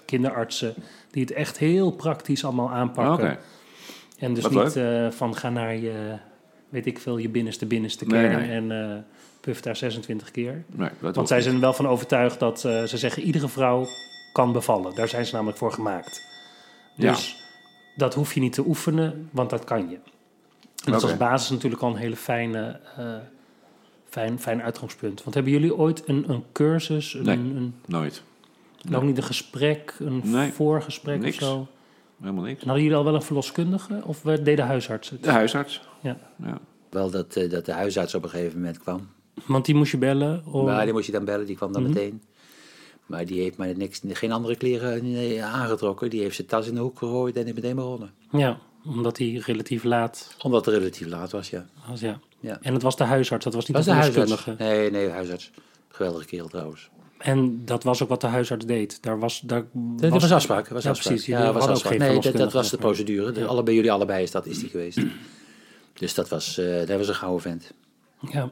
kinderartsen 0.05 0.74
die 1.12 1.21
het 1.21 1.31
echt 1.31 1.57
heel 1.57 1.91
praktisch 1.91 2.43
allemaal 2.43 2.71
aanpakken. 2.71 3.25
Oké. 3.27 3.38
En 4.17 4.33
dus 4.33 4.43
Wat 4.43 4.75
niet 4.75 4.83
van 5.15 5.36
ga 5.36 5.50
naar 5.50 5.75
je, 5.75 6.15
weet 6.69 6.86
ik 6.86 7.00
veel, 7.00 7.17
je 7.17 7.29
binnenste 7.29 7.65
binnenste 7.65 8.05
kern 8.05 8.67
nee. 8.67 8.75
en 8.77 9.05
puf 9.41 9.62
daar 9.62 9.75
26 9.75 10.31
keer. 10.31 10.63
Nee, 10.67 10.89
Want 11.00 11.27
zij 11.27 11.41
zijn 11.41 11.55
er 11.55 11.62
wel 11.62 11.74
van 11.74 11.88
overtuigd 11.88 12.39
dat 12.39 12.59
ze 12.59 12.98
zeggen 12.98 13.24
iedere 13.24 13.48
vrouw 13.48 13.88
kan 14.33 14.51
bevallen. 14.51 14.95
Daar 14.95 15.07
zijn 15.07 15.25
ze 15.25 15.33
namelijk 15.33 15.57
voor 15.57 15.71
gemaakt. 15.71 16.21
Ja. 16.95 17.12
Dus 17.12 17.38
dat 18.00 18.13
hoef 18.13 18.34
je 18.34 18.39
niet 18.39 18.53
te 18.53 18.65
oefenen, 18.68 19.29
want 19.32 19.50
dat 19.50 19.63
kan 19.63 19.89
je. 19.89 19.96
En 20.86 20.91
dat 20.91 20.96
is 21.03 21.10
als 21.10 21.18
basis 21.18 21.50
natuurlijk 21.50 21.82
al 21.82 21.89
een 21.89 21.96
hele 21.96 22.15
fijne, 22.15 22.79
eh, 22.98 23.15
fijn, 24.10 24.39
fijn 24.39 24.62
uitgangspunt. 24.62 25.24
Want 25.24 25.36
hebben 25.36 25.53
jullie 25.53 25.75
ooit 25.75 26.03
een, 26.08 26.29
een 26.29 26.44
cursus, 26.51 27.13
een, 27.13 27.24
Nee. 27.24 27.38
een, 27.38 27.74
Nooit. 27.86 28.24
ook 28.94 29.03
niet 29.03 29.18
een 29.18 29.24
gesprek, 29.24 29.96
een 30.00 30.22
Nee. 30.24 30.51
voorgesprek 30.51 31.20
Niks. 31.20 31.38
of 31.38 31.44
zo? 31.44 31.68
Helemaal 32.20 32.44
niks. 32.44 32.60
En 32.62 32.65
hadden 32.65 32.84
jullie 32.84 32.98
al 33.00 33.03
wel 33.03 33.15
een 33.15 33.22
verloskundige 33.22 34.01
of 34.06 34.22
we- 34.22 34.41
deden 34.41 34.65
huisartsen 34.65 35.15
het? 35.15 35.24
De 35.25 35.32
huisarts. 35.32 35.82
Ja. 36.01 36.18
Ja. 36.44 36.60
Wel 36.89 37.10
dat, 37.12 37.36
eh, 37.36 37.50
dat 37.50 37.65
de 37.65 37.72
huisarts 37.72 38.15
op 38.15 38.24
een 38.24 38.29
gegeven 38.29 38.58
moment 38.58 38.77
kwam. 38.79 39.08
Want 39.46 39.65
die 39.65 39.75
moest 39.75 39.91
je 39.91 39.98
bellen? 39.98 40.44
Of... 40.46 40.65
Maar 40.65 40.84
die 40.84 40.94
moest 40.94 41.06
je 41.06 41.12
dan 41.12 41.25
bellen, 41.25 41.46
die 41.46 41.56
kwam 41.56 41.72
dan 41.74 41.82
Mhm. 41.84 41.91
meteen. 41.94 42.22
Maar 43.10 43.25
die 43.25 43.42
heeft 43.42 43.58
maar 43.58 43.78
niks, 43.78 44.01
geen 44.08 44.32
andere 44.32 44.56
kleren 44.56 45.44
aangetrokken. 45.44 46.10
Die 46.10 46.22
heeft 46.22 46.36
zijn 46.36 46.48
tas 46.48 46.68
in 46.68 46.74
de 46.75 46.80
hoek 46.80 46.98
gegooid 46.98 47.36
en 47.36 47.48
is 47.48 47.54
meteen 47.54 47.75
begonnen. 47.75 48.13
Ja, 48.32 48.60
omdat 48.86 49.16
die 49.16 49.42
relatief 49.42 49.84
laat 49.84 50.36
Omdat 50.42 50.66
het 50.66 50.75
relatief 50.75 51.08
laat 51.08 51.32
was, 51.32 51.50
ja. 51.50 51.66
was, 51.88 52.00
ja. 52.00 52.20
ja. 52.39 52.60
En 52.62 52.74
het 52.74 52.82
was 52.82 52.96
de 52.96 53.04
huisarts, 53.04 53.44
dat 53.44 53.54
was 53.54 53.68
niet 53.68 53.78
was 53.78 53.86
de 53.86 53.92
de 53.92 53.98
huisarts? 53.98 54.46
Nee, 54.46 54.92
nee, 54.92 55.06
de 55.06 55.12
huisarts. 55.12 55.51
Geweldige 55.88 56.25
kerel 56.25 56.48
trouwens. 56.48 56.89
En 57.18 57.66
dat 57.66 57.84
was 57.84 58.04
ook 58.04 58.10
wat 58.10 58.22
de 58.22 58.28
huisarts 58.28 58.66
deed. 58.66 59.04
Daar 59.04 59.20
was, 59.20 59.39
daar 59.39 59.66
Dat 59.74 60.12
was 60.12 60.32
afspraak. 60.32 60.68
Was 60.68 60.84
Ja, 60.84 60.89
afspraak. 60.89 61.13
precies. 61.13 61.25
Ja, 61.25 61.54
was 61.54 61.68
afspraak. 61.68 61.98
Nee, 61.98 62.32
dat, 62.32 62.54
was 62.54 62.70
de 62.70 62.78
procedure. 62.78 63.39
Ja. 63.39 63.46
alle, 63.46 63.63
bij 63.63 63.74
jullie 63.74 63.92
allebei 63.92 64.24
is 64.24 64.32
dat 64.32 64.46
is 64.46 64.60
die 64.60 64.70
geweest. 64.70 65.00
dus 65.94 66.13
dat 66.13 66.30
was, 66.30 66.58
eh 66.58 66.88
dat 66.88 66.98
was 66.98 67.08
een 67.08 67.16
gouden 67.16 67.42
vent. 67.42 67.74
Ja. 68.32 68.51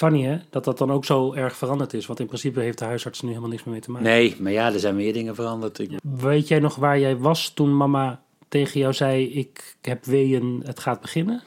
Funny 0.00 0.22
hè, 0.22 0.38
dat 0.50 0.64
dat 0.64 0.78
dan 0.78 0.92
ook 0.92 1.04
zo 1.04 1.32
erg 1.34 1.56
veranderd 1.56 1.94
is. 1.94 2.06
Want 2.06 2.20
in 2.20 2.26
principe 2.26 2.60
heeft 2.60 2.78
de 2.78 2.84
huisarts 2.84 3.20
nu 3.20 3.28
helemaal 3.28 3.48
niks 3.50 3.64
meer 3.64 3.72
mee 3.72 3.82
te 3.82 3.90
maken. 3.90 4.08
Nee, 4.08 4.36
maar 4.38 4.52
ja, 4.52 4.72
er 4.72 4.78
zijn 4.78 4.96
meer 4.96 5.12
dingen 5.12 5.34
veranderd. 5.34 5.78
Ik, 5.78 5.90
Weet 6.20 6.48
jij 6.48 6.58
nog 6.58 6.74
waar 6.76 6.98
jij 6.98 7.16
was 7.16 7.50
toen 7.54 7.76
mama 7.76 8.22
tegen 8.48 8.80
jou 8.80 8.92
zei... 8.92 9.32
ik 9.32 9.76
heb 9.80 10.04
weeën, 10.04 10.62
het 10.64 10.80
gaat 10.80 11.00
beginnen? 11.00 11.42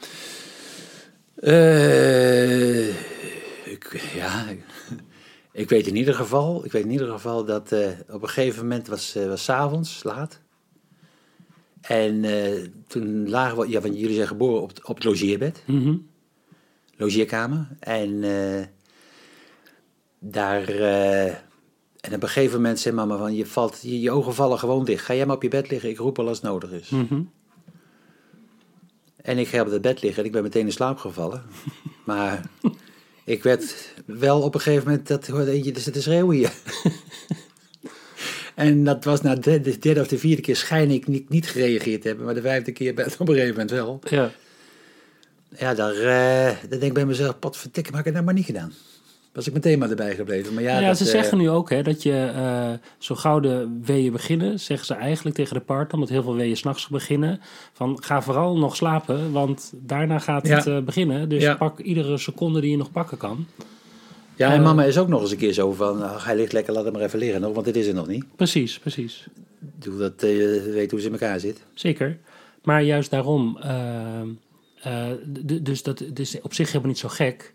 Eh, 1.34 2.88
ik, 3.72 4.10
ja, 4.14 4.44
ik 5.62 5.68
weet 5.68 5.86
in 5.86 5.96
ieder 5.96 6.14
geval, 6.14 6.64
ik 6.64 6.72
weet 6.72 6.84
in 6.84 6.90
ieder 6.90 7.08
geval 7.08 7.44
dat 7.44 7.72
eh, 7.72 7.88
op 8.10 8.22
een 8.22 8.28
gegeven 8.28 8.62
moment 8.62 8.86
was, 8.86 9.14
eh 9.14 9.26
was 9.26 9.44
's 9.44 9.48
avonds 9.48 10.02
laat. 10.02 10.40
En 11.80 12.24
toen 12.86 13.28
lagen 13.30 13.58
we, 13.58 13.68
ja, 13.68 13.80
want 13.80 13.98
jullie 13.98 14.14
zijn 14.16 14.28
geboren 14.28 14.62
op, 14.62 14.70
op 14.82 14.94
het 14.94 15.04
logeerbed, 15.04 15.62
Mhm. 15.66 15.94
Logeerkamer. 16.96 17.68
En 17.80 18.24
eh, 18.24 18.64
daar, 20.18 20.68
eh, 20.68 21.26
en 22.00 22.14
op 22.14 22.22
een 22.22 22.28
gegeven 22.28 22.56
moment 22.56 22.80
zei 22.80 22.94
mama 22.94 23.16
van, 23.16 23.34
je, 23.34 23.46
valt, 23.46 23.78
je, 23.82 24.00
je 24.00 24.10
ogen 24.10 24.34
vallen 24.34 24.58
gewoon 24.58 24.84
dicht. 24.84 25.04
Ga 25.04 25.14
jij 25.14 25.26
maar 25.26 25.36
op 25.36 25.42
je 25.42 25.48
bed 25.48 25.70
liggen, 25.70 25.90
ik 25.90 25.98
roep 25.98 26.18
al 26.18 26.28
als 26.28 26.36
het 26.36 26.46
nodig 26.46 26.70
is. 26.70 26.88
Mhm. 26.88 27.22
En 29.16 29.38
ik 29.38 29.48
ga 29.48 29.60
op 29.60 29.70
het 29.70 29.82
bed 29.82 30.02
liggen 30.02 30.20
en 30.20 30.26
ik 30.26 30.32
ben 30.32 30.42
meteen 30.42 30.66
in 30.66 30.72
slaap 30.72 30.98
gevallen. 30.98 31.42
Maar 32.04 32.42
ik 33.24 33.42
werd 33.42 33.94
wel 34.06 34.40
op 34.40 34.54
een 34.54 34.60
gegeven 34.60 34.88
moment, 34.88 35.08
dat 35.08 35.26
hoorde 35.26 35.50
eentje 35.50 35.70
te 35.70 35.80
zitten 35.80 36.02
schreeuwen 36.02 36.36
hier. 36.36 36.52
En 38.54 38.84
dat 38.84 39.04
was 39.04 39.20
na 39.20 39.34
de, 39.34 39.60
de 39.60 39.78
derde 39.78 40.00
of 40.00 40.08
de 40.08 40.18
vierde 40.18 40.42
keer 40.42 40.56
schijn 40.56 40.90
ik 40.90 41.06
niet, 41.06 41.28
niet 41.28 41.48
gereageerd 41.48 42.02
te 42.02 42.08
hebben. 42.08 42.24
Maar 42.26 42.34
de 42.34 42.40
vijfde 42.40 42.72
keer 42.72 42.94
ben- 42.94 43.06
op 43.18 43.28
een 43.28 43.34
gegeven 43.34 43.50
moment 43.50 43.70
wel. 43.70 44.00
Ja. 44.08 44.30
Ja, 45.58 45.74
daar, 45.74 45.94
eh 45.94 46.56
denk 46.68 46.82
ik 46.82 46.92
bij 46.94 47.06
mezelf, 47.06 47.38
pot 47.38 47.56
vertikken, 47.56 47.90
maar 47.92 48.00
ik 48.00 48.06
het 48.06 48.14
nou 48.14 48.26
maar 48.26 48.34
niet 48.34 48.44
gedaan. 48.46 48.72
Was 49.32 49.46
ik 49.46 49.52
meteen 49.52 49.78
maar 49.78 49.90
erbij 49.90 50.14
gebleven. 50.14 50.54
Maar 50.54 50.62
ja, 50.62 50.78
Ja, 50.80 50.86
dat, 50.88 50.96
ze 50.98 51.04
eh, 51.04 51.10
zeggen 51.10 51.38
nu 51.38 51.50
ook 51.50 51.70
hè, 51.70 51.82
dat 51.82 52.02
je 52.02 52.32
eh, 52.34 52.70
zo 52.98 53.14
gauw 53.14 53.40
de 53.40 53.78
weeën 53.84 54.12
beginnen... 54.12 54.60
zeggen 54.60 54.86
ze 54.86 54.94
eigenlijk 54.94 55.36
tegen 55.36 55.54
de 55.54 55.60
partner, 55.60 55.94
omdat 55.94 56.08
heel 56.08 56.22
veel 56.22 56.34
weeën 56.34 56.56
s'nachts 56.56 56.88
beginnen... 56.88 57.40
van 57.72 57.98
ga 58.02 58.22
vooral 58.22 58.58
nog 58.58 58.76
slapen, 58.76 59.32
want 59.32 59.72
daarna 59.76 60.18
gaat 60.18 60.46
Ja. 60.46 60.62
het 60.62 60.84
beginnen. 60.84 61.28
Dus 61.28 61.42
Ja. 61.42 61.54
pak 61.54 61.78
iedere 61.80 62.18
seconde 62.18 62.60
die 62.60 62.70
je 62.70 62.76
nog 62.76 62.90
pakken 62.92 63.18
kan. 63.18 63.46
Ja, 64.36 64.52
en 64.52 64.62
mama 64.62 64.84
is 64.84 64.98
ook 64.98 65.08
nog 65.08 65.20
eens 65.20 65.30
een 65.30 65.36
keer 65.36 65.52
zo 65.52 65.72
van, 65.72 66.02
ach, 66.02 66.24
hij 66.24 66.36
ligt 66.36 66.52
lekker, 66.52 66.72
laat 66.72 66.84
hem 66.84 66.92
maar 66.92 67.02
even 67.02 67.18
liggen 67.18 67.40
nog, 67.40 67.52
want 67.54 67.66
dit 67.66 67.76
is 67.76 67.86
er 67.86 67.94
nog 67.94 68.06
niet. 68.06 68.24
Precies, 68.36 68.78
precies. 68.78 69.26
Bedoel, 69.58 69.98
dat 69.98 70.12
je 70.20 70.70
weet 70.74 70.90
hoe 70.90 71.00
ze 71.00 71.06
in 71.06 71.12
elkaar 71.12 71.40
zit. 71.40 71.62
Zeker. 71.74 72.18
Maar 72.62 72.82
juist 72.82 73.10
daarom, 73.10 73.58
eh, 73.62 73.70
eh, 73.70 74.22
d- 74.22 74.28
dus 75.62 75.82
dat 75.82 75.98
het 75.98 76.18
is 76.18 76.40
op 76.40 76.54
zich 76.54 76.66
helemaal 76.66 76.88
niet 76.88 76.98
zo 76.98 77.08
gek. 77.08 77.54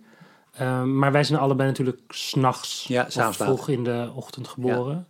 Eh, 0.52 0.84
maar 0.84 1.12
wij 1.12 1.24
zijn 1.24 1.40
allebei 1.40 1.70
natuurlijk 1.70 2.00
s'nachts 2.10 2.86
Ja, 2.88 3.08
of 3.18 3.36
vroeg 3.36 3.70
in 3.70 3.84
de 3.84 4.12
ochtend 4.16 4.48
geboren. 4.48 5.08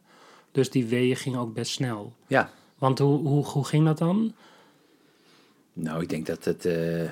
Dus 0.52 0.70
die 0.70 0.86
weeën 0.86 1.16
gingen 1.16 1.40
ook 1.40 1.54
best 1.54 1.72
snel. 1.72 2.14
Ja, 2.28 2.52
Want 2.78 3.00
hoe, 3.00 3.28
hoe, 3.28 3.46
hoe 3.46 3.66
ging 3.66 3.86
dat 3.86 3.98
dan? 3.98 4.34
Nou, 5.74 6.02
ik 6.02 6.10
denk 6.10 6.26
dat 6.26 6.46
het 6.46 6.66
eh, 6.66 7.10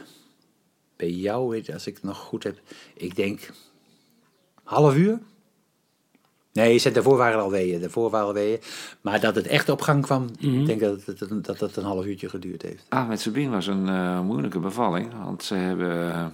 bij 0.95 1.11
jou, 1.11 1.71
als 1.73 1.87
ik 1.87 1.95
het 1.95 2.03
nog 2.03 2.17
goed 2.17 2.43
heb, 2.43 2.59
ik 2.93 3.15
denk 3.15 3.51
half 4.63 4.95
uur. 4.95 5.19
Nee, 6.57 6.77
ze- 6.77 6.91
daarvoor 6.91 7.17
waren 7.17 7.37
er 7.37 7.43
al 7.43 7.51
weeën, 7.51 7.79
daarvoor 7.81 8.09
waren 8.09 8.27
er 8.27 8.33
weeën. 8.33 8.59
Maar 9.01 9.19
dat 9.19 9.35
het 9.35 9.47
echt 9.47 9.69
op 9.69 9.81
gang 9.81 10.01
kwam, 10.01 10.25
Mhm. 10.39 10.59
ik 10.59 10.65
denk 10.65 10.79
dat 10.79 11.05
het, 11.05 11.19
dat, 11.19 11.45
dat 11.45 11.59
het 11.59 11.75
een 11.75 11.83
half 11.83 12.05
uurtje 12.05 12.29
geduurd 12.29 12.61
heeft. 12.61 12.85
Ah, 12.89 13.07
met 13.07 13.21
Sabine 13.21 13.49
was 13.51 13.67
een 13.67 13.87
eh, 13.89 14.21
moeilijke 14.21 14.59
bevalling. 14.59 15.07
Want 15.23 15.43
ze 15.43 15.55
hebben 15.55 16.31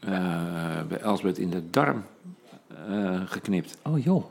eh, 0.00 0.80
bij 0.88 0.98
Elsbeth 1.00 1.38
in 1.38 1.50
de 1.50 1.70
darm 1.70 2.04
eh, 2.88 3.20
geknipt. 3.24 3.76
Oh 3.82 4.04
joh. 4.04 4.24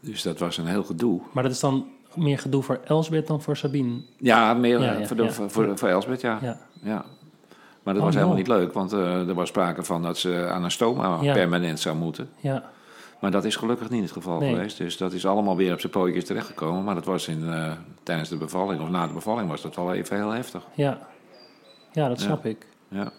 Dus 0.00 0.22
dat 0.22 0.38
was 0.38 0.56
een 0.58 0.66
heel 0.66 0.84
gedoe. 0.84 1.20
Maar 1.32 1.42
dat 1.42 1.52
is 1.52 1.60
dan 1.60 1.86
meer 2.14 2.38
gedoe 2.38 2.62
voor 2.62 2.80
Elsbeth 2.84 3.26
dan 3.26 3.42
voor 3.42 3.56
Sabine. 3.56 4.00
Ja, 4.16 4.54
meer 4.54 4.80
Ja, 4.80 4.92
ja, 4.98 5.06
voor, 5.06 5.16
de, 5.16 5.22
ja. 5.22 5.30
voor, 5.30 5.50
voor, 5.50 5.78
voor 5.78 5.88
Elsbeth, 5.88 6.20
ja. 6.20 6.38
Ja. 6.42 6.58
ja. 6.82 7.04
Maar 7.82 7.94
dat 7.94 7.96
Oh, 7.96 8.04
was 8.04 8.14
helemaal 8.14 8.36
niet 8.36 8.48
leuk, 8.48 8.72
want 8.72 8.92
eh, 8.92 9.28
er 9.28 9.34
was 9.34 9.48
sprake 9.48 9.82
van 9.82 10.02
dat 10.02 10.18
ze 10.18 10.46
aan 10.50 10.64
een 10.64 10.70
stoma 10.70 11.18
Ja. 11.22 11.32
permanent 11.32 11.80
zou 11.80 11.96
moeten. 11.96 12.28
Ja. 12.40 12.70
Maar 13.26 13.34
dat 13.34 13.44
is 13.44 13.56
gelukkig 13.56 13.90
niet 13.90 14.02
het 14.02 14.12
geval 14.12 14.38
Nee. 14.38 14.54
geweest. 14.54 14.78
Dus 14.78 14.96
dat 14.96 15.12
is 15.12 15.26
allemaal 15.26 15.56
weer 15.56 15.72
op 15.72 15.80
zijn 15.80 15.92
pootjes 15.92 16.24
terechtgekomen. 16.24 16.84
Maar 16.84 16.94
dat 16.94 17.04
was 17.04 17.28
in, 17.28 17.52
eh, 17.52 17.72
tijdens 18.02 18.28
de 18.28 18.36
bevalling, 18.36 18.80
of 18.80 18.88
na 18.88 19.06
de 19.06 19.12
bevalling, 19.12 19.48
was 19.48 19.62
dat 19.62 19.76
wel 19.76 19.92
even 19.94 20.16
heel 20.16 20.30
heftig. 20.30 20.62
Ja. 20.74 20.98
Ja, 21.92 22.08
dat 22.08 22.18
Ja. 22.18 22.24
snap 22.24 22.44
ik. 22.46 22.66
Ja. 22.88 23.10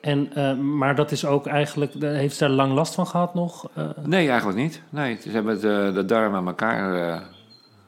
En, 0.00 0.32
eh, 0.34 0.54
maar 0.56 0.94
dat 0.94 1.10
is 1.10 1.24
ook 1.26 1.46
eigenlijk, 1.46 1.92
heeft 2.00 2.36
ze 2.36 2.44
daar 2.46 2.52
lang 2.54 2.72
last 2.72 2.94
van 2.94 3.06
gehad 3.06 3.34
nog? 3.34 3.70
Eh, 3.74 3.88
Nee, 4.04 4.28
eigenlijk 4.28 4.58
niet. 4.58 4.82
Nee, 4.90 5.16
ze 5.20 5.30
hebben 5.30 5.60
de, 5.60 5.90
de 5.94 6.04
darm 6.04 6.34
aan 6.34 6.46
elkaar 6.46 7.22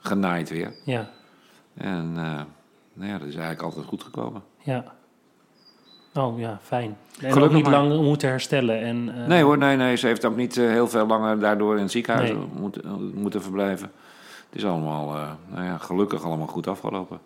genaaid 0.00 0.50
weer. 0.50 0.74
ja, 0.84 1.10
En 1.74 2.12
nou 2.12 3.10
ja, 3.10 3.18
dat 3.18 3.28
is 3.28 3.34
eigenlijk 3.34 3.62
altijd 3.62 3.86
goed 3.86 4.02
gekomen. 4.02 4.42
ja. 4.58 4.84
Oh 6.14 6.38
ja, 6.38 6.58
fijn. 6.62 6.96
En 7.20 7.26
ook 7.26 7.32
Gelukkig 7.32 7.56
niet 7.56 7.66
maar. 7.68 7.86
lang 7.86 8.02
moeten 8.02 8.28
herstellen. 8.28 8.80
En, 8.80 9.14
eh, 9.22 9.26
Nee 9.26 9.42
hoor, 9.42 9.58
nee, 9.58 9.76
nee. 9.76 9.96
Ze 9.96 10.06
heeft 10.06 10.24
ook 10.24 10.36
niet 10.36 10.56
eh, 10.56 10.66
heel 10.68 10.88
veel 10.88 11.06
langer 11.06 11.38
daardoor 11.40 11.76
in 11.76 11.82
het 11.82 11.90
ziekenhuis 11.90 12.30
Nee. 12.30 12.38
moeten, 12.60 12.82
eh, 12.84 12.90
moeten 13.14 13.42
verblijven. 13.42 13.90
Het 14.50 14.58
is 14.58 14.64
allemaal, 14.64 15.14
eh, 15.14 15.30
nou 15.54 15.64
ja, 15.64 15.76
gelukkig 15.78 16.24
allemaal 16.24 16.46
goed 16.46 16.66
afgelopen. 16.66 17.18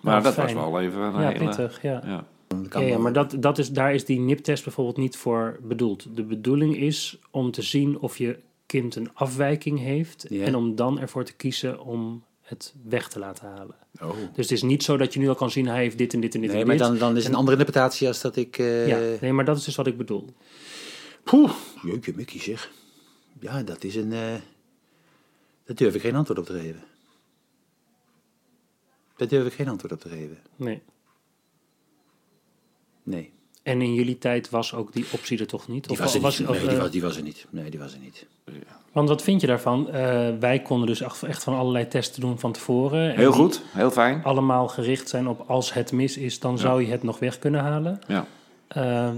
Maar 0.00 0.12
Nou, 0.12 0.24
dat 0.24 0.34
fijn. 0.34 0.54
was 0.56 0.64
wel 0.70 0.80
even 0.80 1.00
een 1.00 1.12
Ja, 1.22 1.28
hele... 1.28 1.38
pittig, 1.44 1.82
ja. 1.82 2.02
Ja. 2.04 2.24
Ja, 2.70 2.80
ja, 2.80 2.98
maar 2.98 3.12
dat, 3.12 3.36
dat 3.38 3.58
is, 3.58 3.70
daar 3.70 3.94
is 3.94 4.04
die 4.04 4.20
niptest 4.20 4.64
bijvoorbeeld 4.64 4.96
niet 4.96 5.16
voor 5.16 5.58
bedoeld. 5.62 6.06
De 6.16 6.22
bedoeling 6.22 6.76
is 6.76 7.18
om 7.30 7.50
te 7.50 7.62
zien 7.62 7.98
of 8.00 8.18
je 8.18 8.38
kind 8.66 8.96
een 8.96 9.10
afwijking 9.14 9.78
heeft... 9.78 10.24
En 10.24 10.54
om 10.56 10.74
dan 10.74 11.00
ervoor 11.00 11.24
te 11.24 11.32
kiezen 11.36 11.80
om 11.84 12.22
het 12.50 12.74
weg 12.82 13.08
te 13.08 13.18
laten 13.18 13.48
halen. 13.48 13.76
Oh. 14.00 14.10
Dus 14.10 14.48
het 14.48 14.50
is 14.50 14.62
niet 14.62 14.82
zo 14.82 14.96
dat 14.96 15.12
je 15.14 15.20
nu 15.20 15.28
al 15.28 15.34
kan 15.34 15.50
zien... 15.50 15.66
hij 15.66 15.82
heeft 15.82 15.98
dit 15.98 16.12
en 16.14 16.20
dit 16.20 16.34
en 16.34 16.40
dit 16.40 16.50
Nee, 16.50 16.60
en 16.60 16.66
maar 16.66 16.76
dan, 16.76 16.98
dan 16.98 17.16
is 17.16 17.24
een 17.24 17.34
andere 17.34 17.56
interpretatie 17.58 18.08
als 18.08 18.20
dat 18.20 18.36
ik... 18.36 18.58
eh 18.58 18.88
Ja, 18.88 19.18
nee, 19.20 19.32
maar 19.32 19.44
dat 19.44 19.56
is 19.56 19.64
dus 19.64 19.76
wat 19.76 19.86
ik 19.86 19.96
bedoel. 19.96 20.34
Poeh, 21.24 21.52
jeetje 21.82 22.12
Mickey 22.16 22.40
zeg. 22.40 22.70
Ja, 23.40 23.62
dat 23.62 23.84
is 23.84 23.94
een... 23.94 24.12
eh 24.12 24.34
daar 25.64 25.76
durf 25.76 25.94
ik 25.94 26.00
geen 26.00 26.14
antwoord 26.14 26.38
op 26.38 26.46
te 26.46 26.60
geven. 26.60 26.84
Daar 29.16 29.28
durf 29.28 29.46
ik 29.46 29.52
geen 29.52 29.68
antwoord 29.68 29.92
op 29.92 30.00
te 30.00 30.08
geven. 30.08 30.38
Nee. 30.56 30.82
Nee. 33.02 33.32
En 33.62 33.82
in 33.82 33.94
jullie 33.94 34.18
tijd 34.18 34.50
was 34.50 34.74
ook 34.74 34.92
die 34.92 35.04
optie 35.10 35.38
er 35.38 35.46
toch 35.46 35.68
niet? 35.68 35.88
Die 35.88 35.96
was 35.96 36.14
er 36.14 36.20
was, 36.20 36.38
niet. 36.38 36.48
of, 36.48 36.54
nee, 36.56 36.66
die 36.66 36.76
eh, 36.76 36.80
was, 36.82 36.90
die 36.90 37.02
was 37.02 37.16
er 37.16 37.22
niet. 37.22 37.46
Nee, 37.50 37.70
die 37.70 37.80
was 37.80 37.92
er 37.92 37.98
niet. 37.98 38.26
Want 38.92 39.08
wat 39.08 39.22
vind 39.22 39.40
je 39.40 39.46
daarvan? 39.46 39.90
Eh, 39.90 40.28
wij 40.40 40.60
konden 40.62 40.86
dus 40.86 41.00
echt 41.00 41.42
van 41.42 41.54
allerlei 41.54 41.88
testen 41.88 42.20
doen 42.20 42.38
van 42.38 42.52
tevoren. 42.52 43.10
En 43.10 43.16
Heel 43.16 43.32
goed, 43.32 43.62
heel 43.72 43.90
fijn. 43.90 44.24
Allemaal 44.24 44.68
gericht 44.68 45.08
zijn 45.08 45.28
op 45.28 45.44
als 45.46 45.72
het 45.72 45.92
mis 45.92 46.16
is, 46.16 46.38
dan 46.38 46.58
zou 46.58 46.82
je 46.82 46.90
het 46.90 47.02
nog 47.02 47.18
weg 47.18 47.38
kunnen 47.38 47.60
halen. 47.60 48.00
Ja. 48.06 48.26
Ehm, 48.68 49.16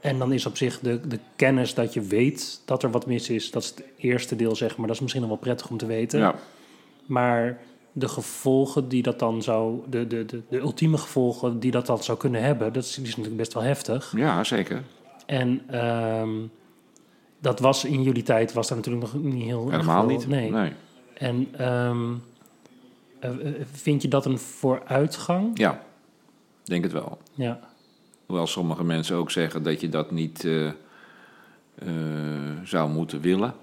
en 0.00 0.18
dan 0.18 0.32
is 0.32 0.46
op 0.46 0.56
zich 0.56 0.80
de, 0.80 1.08
de 1.08 1.18
kennis 1.36 1.74
dat 1.74 1.94
je 1.94 2.00
weet 2.00 2.62
dat 2.64 2.82
er 2.82 2.90
wat 2.90 3.06
mis 3.06 3.30
is, 3.30 3.50
dat 3.50 3.62
is 3.62 3.68
het 3.68 3.82
eerste 3.96 4.36
deel, 4.36 4.56
zeg 4.56 4.76
maar. 4.76 4.86
Dat 4.86 4.96
is 4.96 5.02
misschien 5.02 5.22
nog 5.22 5.30
wel 5.30 5.40
prettig 5.40 5.70
om 5.70 5.76
te 5.76 5.86
weten. 5.86 6.18
Ja. 6.18 6.34
Maar 7.06 7.58
de 7.98 8.08
gevolgen 8.08 8.88
die 8.88 9.02
dat 9.02 9.18
dan 9.18 9.42
zou, 9.42 9.80
de, 9.88 10.06
de, 10.06 10.24
de, 10.24 10.42
de 10.48 10.58
ultieme 10.58 10.98
gevolgen 10.98 11.58
die 11.60 11.70
dat 11.70 11.86
dan 11.86 12.02
zou 12.02 12.18
kunnen 12.18 12.42
hebben, 12.42 12.72
dat 12.72 12.84
is, 12.84 12.94
die 12.94 13.02
is 13.04 13.08
natuurlijk 13.08 13.36
best 13.36 13.52
wel 13.52 13.62
heftig. 13.62 14.12
ja, 14.16 14.44
zeker. 14.44 14.82
En 15.26 15.62
ehm, 15.70 16.30
dat 17.38 17.60
was 17.60 17.84
in 17.84 18.02
jullie 18.02 18.22
tijd, 18.22 18.52
was 18.52 18.68
daar 18.68 18.76
natuurlijk 18.76 19.12
nog 19.12 19.22
niet 19.22 19.44
heel 19.44 19.70
Helemaal 19.70 20.06
niet. 20.06 20.28
Nee. 20.28 20.50
nee. 20.50 20.72
En 21.14 21.48
ehm, 21.52 22.14
eh, 23.20 23.30
eh, 23.30 23.54
vind 23.72 24.02
je 24.02 24.08
dat 24.08 24.26
een 24.26 24.38
vooruitgang? 24.38 25.58
Ja, 25.58 25.82
denk 26.64 26.82
het 26.82 26.92
wel. 26.92 27.18
Ja. 27.34 27.60
Hoewel 28.26 28.46
sommige 28.46 28.84
mensen 28.84 29.16
ook 29.16 29.30
zeggen 29.30 29.62
dat 29.62 29.80
je 29.80 29.88
dat 29.88 30.10
niet 30.10 30.44
eh, 30.44 30.70
zou 32.64 32.90
moeten 32.90 33.20
willen. 33.20 33.54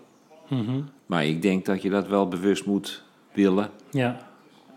Mhm. 0.50 0.82
Maar 1.06 1.26
ik 1.26 1.42
denk 1.42 1.66
dat 1.66 1.82
je 1.82 1.90
dat 1.90 2.08
wel 2.08 2.28
bewust 2.28 2.66
moet 2.66 3.04
willen. 3.34 3.70
Ja. 3.92 4.28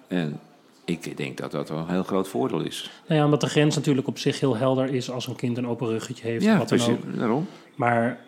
En 0.08 0.40
ik 0.84 1.16
denk 1.16 1.36
dat 1.36 1.50
dat 1.50 1.68
wel 1.68 1.78
een 1.78 1.88
heel 1.88 2.02
groot 2.02 2.28
voordeel 2.28 2.60
is. 2.60 2.90
Nou 3.06 3.18
ja, 3.20 3.24
omdat 3.24 3.40
de 3.40 3.48
grens 3.48 3.74
natuurlijk 3.74 4.06
op 4.06 4.18
zich 4.18 4.40
heel 4.40 4.56
helder 4.56 4.94
is 4.94 5.10
als 5.10 5.26
een 5.26 5.36
kind 5.36 5.56
een 5.56 5.66
open 5.66 5.88
ruggetje 5.88 6.28
heeft. 6.28 6.44
Ja, 6.44 6.58
wat 6.58 6.68
dan 6.68 6.78
precies. 6.78 6.94
ook. 6.94 7.16
Daarom. 7.16 7.46
Maar 7.74 8.20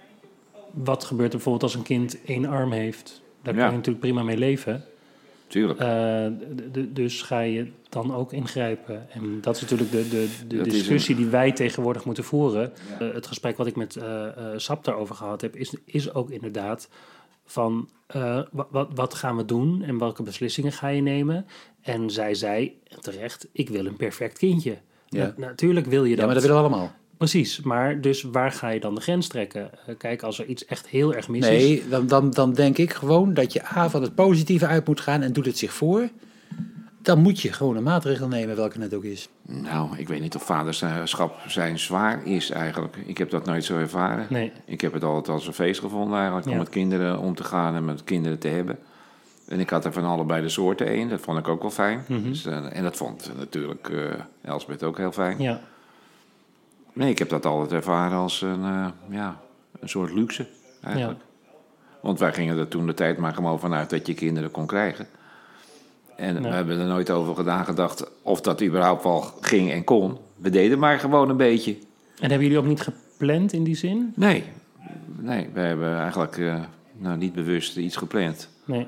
wat 0.70 1.04
gebeurt 1.04 1.28
er 1.28 1.35
bijvoorbeeld 1.37 1.62
als 1.62 1.75
een 1.75 1.82
kind 1.82 2.18
één 2.25 2.47
arm 2.47 2.73
heeft? 2.73 3.23
Daar 3.42 3.54
Ja. 3.54 3.61
kan 3.61 3.70
je 3.70 3.76
natuurlijk 3.76 4.04
prima 4.04 4.23
mee 4.23 4.38
leven. 4.38 4.85
Tuurlijk. 5.47 5.80
Eh, 5.80 6.26
dus 6.88 7.23
ga 7.23 7.40
je 7.40 7.66
dan 7.88 8.14
ook 8.14 8.32
ingrijpen. 8.32 9.06
En 9.11 9.38
dat 9.40 9.56
is 9.56 9.61
natuurlijk 9.61 9.90
de, 9.90 10.08
de, 10.08 10.28
de 10.47 10.62
discussie 10.62 11.14
die 11.16 11.26
wij 11.26 11.52
tegenwoordig 11.52 12.04
moeten 12.04 12.25
voeren. 12.25 12.73
Eh, 12.99 13.12
het 13.12 13.26
gesprek 13.26 13.56
wat 13.56 13.66
ik 13.66 13.76
met 13.76 13.97
eh, 13.97 14.26
Sap 14.56 14.85
daarover 14.85 15.14
gehad 15.14 15.40
heb, 15.40 15.56
is, 15.56 15.75
is 15.85 16.14
ook 16.14 16.30
inderdaad 16.30 16.88
van 17.48 17.88
eh, 18.06 18.40
wat, 18.50 18.88
wat, 18.94 19.14
gaan 19.14 19.36
we 19.36 19.44
doen 19.44 19.82
en 19.82 19.98
welke 19.98 20.22
beslissingen 20.22 20.72
ga 20.72 20.88
je 20.88 21.02
nemen? 21.02 21.46
En 21.80 22.10
zij 22.10 22.34
zei 22.34 22.80
terecht, 23.00 23.48
ik 23.52 23.68
wil 23.68 23.86
een 23.86 23.96
perfect 23.96 24.38
kindje. 24.38 24.78
Ja. 25.08 25.34
Na- 25.36 25.46
natuurlijk 25.46 25.86
wil 25.86 26.04
je 26.04 26.10
dat. 26.10 26.18
Ja, 26.18 26.24
maar 26.24 26.34
dat 26.34 26.42
willen 26.42 26.62
we 26.62 26.68
allemaal. 26.68 26.92
Precies, 27.16 27.60
maar 27.60 28.00
dus 28.00 28.22
waar 28.22 28.52
ga 28.52 28.68
je 28.68 28.80
dan 28.80 28.94
de 28.94 29.00
grens 29.00 29.28
trekken? 29.28 29.70
Eh, 29.86 29.94
kijk, 29.98 30.22
als 30.22 30.38
er 30.38 30.46
iets 30.46 30.64
echt 30.64 30.86
heel 30.86 31.14
erg 31.14 31.28
mis 31.28 31.48
is... 31.48 31.62
Nee, 31.62 31.88
dan, 31.88 32.06
dan, 32.06 32.30
dan 32.30 32.52
denk 32.52 32.78
ik 32.78 32.92
gewoon 32.92 33.34
dat 33.34 33.52
je 33.52 33.76
A 33.76 33.90
van 33.90 34.02
het 34.02 34.14
positieve 34.14 34.66
uit 34.66 34.86
moet 34.86 35.00
gaan 35.00 35.22
en 35.22 35.32
doet 35.32 35.46
het 35.46 35.58
zich 35.58 35.72
voor. 35.72 36.08
Dan 37.08 37.18
moet 37.22 37.40
je 37.40 37.52
gewoon 37.52 37.76
een 37.76 37.82
maatregel 37.82 38.28
nemen, 38.28 38.56
welke 38.56 38.80
het 38.80 38.94
ook 38.94 39.04
is. 39.04 39.28
Nou, 39.42 39.96
ik 39.96 40.08
weet 40.08 40.20
niet 40.20 40.34
of 40.34 40.42
vaderschap 40.42 41.38
zijn 41.46 41.78
zwaar 41.78 42.26
is 42.26 42.50
eigenlijk. 42.50 42.96
Ik 43.06 43.18
heb 43.18 43.30
dat 43.30 43.44
nooit 43.44 43.64
zo 43.64 43.78
ervaren. 43.78 44.26
Nee. 44.28 44.52
Ik 44.64 44.80
heb 44.80 44.92
het 44.92 45.04
altijd 45.04 45.28
als 45.28 45.46
een 45.46 45.52
feest 45.52 45.80
gevonden 45.80 46.16
eigenlijk 46.16 46.46
om 46.46 46.52
Ja. 46.52 46.58
met 46.58 46.68
kinderen 46.68 47.18
om 47.18 47.34
te 47.34 47.44
gaan 47.44 47.74
en 47.74 47.84
met 47.84 48.04
kinderen 48.04 48.38
te 48.38 48.48
hebben. 48.48 48.78
En 49.48 49.60
ik 49.60 49.70
had 49.70 49.84
er 49.84 49.92
van 49.92 50.04
allebei 50.04 50.42
de 50.42 50.48
soorten 50.48 50.86
één. 50.86 51.08
Dat 51.08 51.20
vond 51.20 51.38
ik 51.38 51.48
ook 51.48 51.60
wel 51.60 51.70
fijn. 51.70 52.04
Mhm. 52.08 52.22
dus, 52.22 52.46
eh, 52.46 52.76
en 52.76 52.82
dat 52.82 52.96
vond 52.96 53.30
natuurlijk 53.38 53.88
eh 53.88 54.50
Elsbeth 54.50 54.82
ook 54.82 54.96
heel 54.96 55.12
fijn. 55.12 55.40
Ja, 55.42 55.60
Nee, 56.92 57.10
ik 57.10 57.18
heb 57.18 57.28
dat 57.28 57.46
altijd 57.46 57.72
ervaren 57.72 58.18
als 58.18 58.42
een, 58.42 58.64
eh, 58.64 58.86
ja, 59.10 59.40
een 59.80 59.88
soort 59.88 60.12
luxe 60.12 60.46
eigenlijk. 60.82 61.20
Want 62.02 62.18
wij 62.18 62.32
gingen 62.32 62.58
er 62.58 62.68
toen 62.68 62.86
de 62.86 62.94
tijd 62.94 63.18
maar 63.18 63.34
gewoon 63.34 63.60
vanuit 63.60 63.90
dat 63.90 64.06
je 64.06 64.14
kinderen 64.14 64.50
kon 64.50 64.66
krijgen. 64.66 65.06
En 66.18 66.42
we 66.42 66.48
hebben 66.48 66.78
er 66.78 66.87
nooit 66.87 67.10
over 67.10 67.34
gedaan 67.34 67.64
gedacht 67.64 68.10
of 68.22 68.40
dat 68.40 68.62
überhaupt 68.62 69.02
wel 69.02 69.20
ging 69.40 69.70
en 69.70 69.84
kon. 69.84 70.16
We 70.37 70.50
deden 70.50 70.78
maar 70.78 70.98
gewoon 70.98 71.28
een 71.28 71.37
beetje. 71.37 71.72
En 72.20 72.28
hebben 72.30 72.42
jullie 72.42 72.58
ook 72.58 72.66
niet 72.66 72.80
gepland 72.80 73.52
in 73.52 73.64
die 73.64 73.76
zin? 73.76 74.12
Nee, 74.16 74.44
nee 75.18 75.48
we 75.52 75.61
hebben 75.61 75.98
eigenlijk 75.98 76.38
eh, 76.38 76.61
nou, 76.96 77.16
niet 77.16 77.33
bewust 77.33 77.76
iets 77.76 77.96
gepland. 77.96 78.48
Nee. 78.64 78.87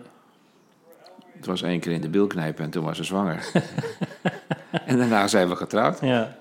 Het 1.37 1.47
was 1.47 1.63
één 1.63 1.81
keer 1.81 1.93
in 1.93 2.01
de 2.01 2.09
bil 2.09 2.27
knijpen 2.27 2.65
en 2.65 2.71
toen 2.71 2.85
was 2.85 2.97
ze 2.97 3.05
zwanger. 3.05 3.51
en 4.87 4.99
daarna 4.99 5.27
zijn 5.27 5.49
we 5.49 5.57
getrouwd. 5.57 6.01
Ja. 6.01 6.37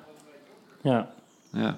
Ja. 0.82 1.12
Ja. 1.52 1.78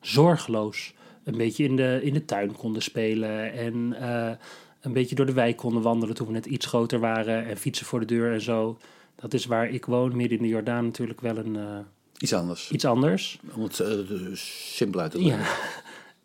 Zorgeloos. 0.00 0.94
Een 1.24 1.36
beetje 1.36 1.64
in 1.64 1.76
de, 1.76 2.00
in 2.02 2.12
de 2.12 2.24
tuin 2.24 2.56
konden 2.56 2.82
spelen. 2.82 3.52
En 3.52 3.94
eh, 4.00 4.30
een 4.80 4.92
beetje 4.92 5.14
door 5.14 5.26
de 5.26 5.32
wijk 5.32 5.56
konden 5.56 5.82
wandelen 5.82 6.14
toen 6.14 6.26
we 6.26 6.32
net 6.32 6.46
iets 6.46 6.66
groter 6.66 6.98
waren. 6.98 7.46
En 7.46 7.56
fietsen 7.56 7.86
voor 7.86 8.00
de 8.00 8.06
deur 8.06 8.32
en 8.32 8.40
zo. 8.40 8.78
Dat 9.20 9.34
is 9.34 9.46
waar 9.46 9.68
ik 9.68 9.84
woon, 9.84 10.16
midden 10.16 10.36
in 10.38 10.42
de 10.42 10.48
Jordaan 10.48 10.84
natuurlijk 10.84 11.20
wel 11.20 11.36
een, 11.36 11.56
eh, 11.56 11.78
Iets 12.18 12.32
anders. 12.32 12.70
iets 12.70 12.84
anders. 12.84 13.40
Om 13.54 13.62
het 13.62 13.80
eh, 13.80 13.88
simpel 14.34 15.00
uit 15.00 15.10
te 15.10 15.18
drukken. 15.18 15.40
Ja. 15.40 15.48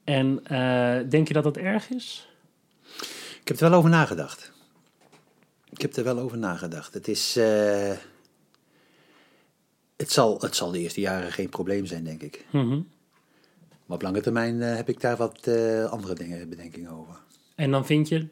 En 0.03 0.39
eh, 0.45 1.09
denk 1.09 1.27
je 1.27 1.33
dat 1.33 1.43
dat 1.43 1.57
erg 1.57 1.89
is? 1.89 2.29
Ik 3.41 3.47
heb 3.47 3.59
er 3.59 3.69
wel 3.69 3.77
over 3.77 3.89
nagedacht. 3.89 4.51
Ik 5.69 5.81
heb 5.81 5.95
er 5.95 6.03
wel 6.03 6.19
over 6.19 6.37
nagedacht. 6.37 6.93
Het 6.93 7.07
is. 7.07 7.35
het, 9.95 10.11
zal, 10.11 10.39
het 10.39 10.55
zal 10.55 10.71
de 10.71 10.79
eerste 10.79 11.01
jaren 11.01 11.31
geen 11.31 11.49
probleem 11.49 11.85
zijn, 11.85 12.03
denk 12.03 12.21
ik. 12.21 12.45
Mhm. 12.49 12.81
Maar 13.85 13.95
op 13.97 14.01
lange 14.01 14.21
termijn 14.21 14.59
heb 14.59 14.89
ik 14.89 15.01
daar 15.01 15.17
wat 15.17 15.47
andere 15.89 16.13
dingen 16.13 16.49
bedenkingen 16.49 16.91
over. 16.91 17.15
En 17.55 17.71
dan 17.71 17.85
vind 17.85 18.07
je... 18.07 18.27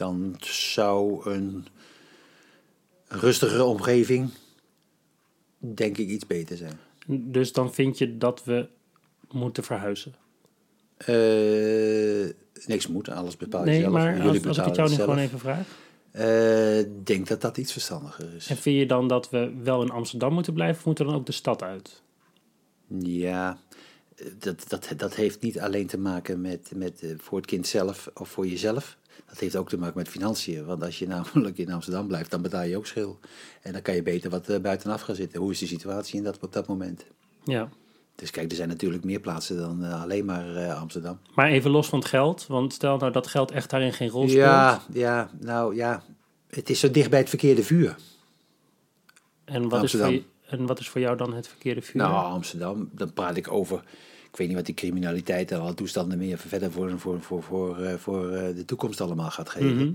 Dan 0.00 0.36
zou 0.40 1.30
een 1.30 1.66
rustigere 3.08 3.64
omgeving, 3.64 4.30
denk 5.58 5.98
ik, 5.98 6.08
iets 6.08 6.26
beter 6.26 6.56
zijn. 6.56 6.78
Dus 7.06 7.52
dan 7.52 7.74
vind 7.74 7.98
je 7.98 8.18
dat 8.18 8.44
we 8.44 8.68
moeten 9.30 9.64
verhuizen. 9.64 10.14
Eh, 10.96 12.30
niks 12.66 12.86
moet, 12.86 13.08
alles 13.08 13.36
bepaal 13.36 13.60
je 13.60 13.66
Nee, 13.70 13.80
zelf. 13.80 13.92
maar 13.92 14.20
als, 14.20 14.46
als 14.46 14.58
ik 14.58 14.64
het 14.64 14.76
jou 14.76 14.88
nu 14.88 14.94
zelf. 14.94 15.08
gewoon 15.08 15.24
even 15.24 15.38
vraag. 15.38 15.66
Eh, 16.10 16.78
Ik 16.78 17.06
denk 17.06 17.26
dat 17.28 17.40
dat 17.40 17.56
iets 17.56 17.72
verstandiger 17.72 18.34
is. 18.34 18.46
En 18.50 18.56
vind 18.56 18.78
je 18.78 18.86
dan 18.86 19.08
dat 19.08 19.30
we 19.30 19.52
wel 19.62 19.82
in 19.82 19.90
Amsterdam 19.90 20.32
moeten 20.32 20.52
blijven 20.54 20.78
of 20.78 20.84
moeten 20.84 21.04
we 21.04 21.10
dan 21.10 21.20
ook 21.20 21.26
de 21.26 21.32
stad 21.32 21.62
uit? 21.62 22.02
Ja, 22.98 23.58
eh, 24.16 24.26
dat, 24.38 24.64
dat, 24.68 24.92
dat 24.96 25.14
heeft 25.14 25.40
niet 25.42 25.60
alleen 25.60 25.86
te 25.86 25.98
maken 25.98 26.40
met, 26.40 26.70
met 26.74 27.02
eh, 27.02 27.10
voor 27.18 27.38
het 27.38 27.46
kind 27.46 27.66
zelf 27.66 28.10
of 28.14 28.28
voor 28.28 28.46
jezelf. 28.46 28.98
Dat 29.28 29.38
heeft 29.38 29.56
ook 29.56 29.68
te 29.68 29.78
maken 29.78 29.98
met 29.98 30.08
financiën. 30.08 30.64
Want 30.64 30.82
als 30.82 30.98
je 30.98 31.06
namelijk 31.06 31.58
in 31.58 31.72
Amsterdam 31.72 32.06
blijft, 32.06 32.30
dan 32.30 32.42
betaal 32.42 32.62
je 32.62 32.76
ook 32.76 32.86
schil. 32.86 33.18
En 33.62 33.72
dan 33.72 33.82
kan 33.82 33.94
je 33.94 34.02
beter 34.02 34.30
wat 34.30 34.48
eh, 34.48 34.60
buitenaf 34.60 35.00
gaan 35.00 35.14
zitten. 35.14 35.40
Hoe 35.40 35.50
is 35.50 35.58
de 35.58 35.66
situatie 35.66 36.16
in 36.16 36.24
dat, 36.24 36.38
op 36.40 36.52
dat 36.52 36.66
moment? 36.66 37.04
Ja. 37.44 37.68
Dus 38.14 38.30
kijk, 38.30 38.50
er 38.50 38.56
zijn 38.56 38.68
natuurlijk 38.68 39.04
meer 39.04 39.20
plaatsen 39.20 39.56
dan 39.56 39.84
eh, 39.84 40.02
alleen 40.02 40.24
maar 40.24 40.56
eh, 40.56 40.80
Amsterdam. 40.80 41.18
Maar 41.34 41.48
even 41.48 41.70
los 41.70 41.88
van 41.88 41.98
het 41.98 42.08
geld, 42.08 42.46
want 42.46 42.72
stel 42.72 42.96
nou 42.96 43.12
dat 43.12 43.26
geld 43.26 43.50
echt 43.50 43.70
daarin 43.70 43.92
geen 43.92 44.08
rol 44.08 44.28
speelt. 44.28 44.44
Ja, 44.44 44.82
ja, 44.92 45.30
nou 45.40 45.74
ja. 45.74 46.02
Het 46.48 46.70
is 46.70 46.80
zo 46.80 46.90
dicht 46.90 47.10
bij 47.10 47.18
het 47.18 47.28
verkeerde 47.28 47.62
vuur. 47.62 47.96
en, 49.44 49.68
wat 49.68 49.82
is 49.82 49.92
voor 49.92 50.22
en 50.46 50.66
wat 50.66 50.80
is 50.80 50.88
voor 50.88 51.00
jou 51.00 51.16
dan 51.16 51.34
het 51.34 51.48
verkeerde 51.48 51.82
vuur? 51.82 52.02
Nou, 52.02 52.32
Amsterdam, 52.32 52.90
dan 52.92 53.12
praat 53.12 53.36
ik 53.36 53.52
over. 53.52 53.82
Ik 54.30 54.36
weet 54.36 54.46
niet 54.46 54.56
wat 54.56 54.66
die 54.66 54.74
criminaliteit 54.74 55.50
en 55.50 55.60
alle 55.60 55.74
toestanden 55.74 56.18
meer 56.18 56.38
verder 56.38 56.72
voor, 56.72 56.98
voor, 56.98 57.20
voor, 57.20 57.42
voor, 57.42 57.78
eh, 57.78 57.94
voor 57.94 58.30
eh, 58.30 58.54
de 58.56 58.64
toekomst 58.64 59.00
allemaal 59.00 59.30
gaat 59.30 59.48
geven. 59.48 59.76
Mhm. 59.76 59.92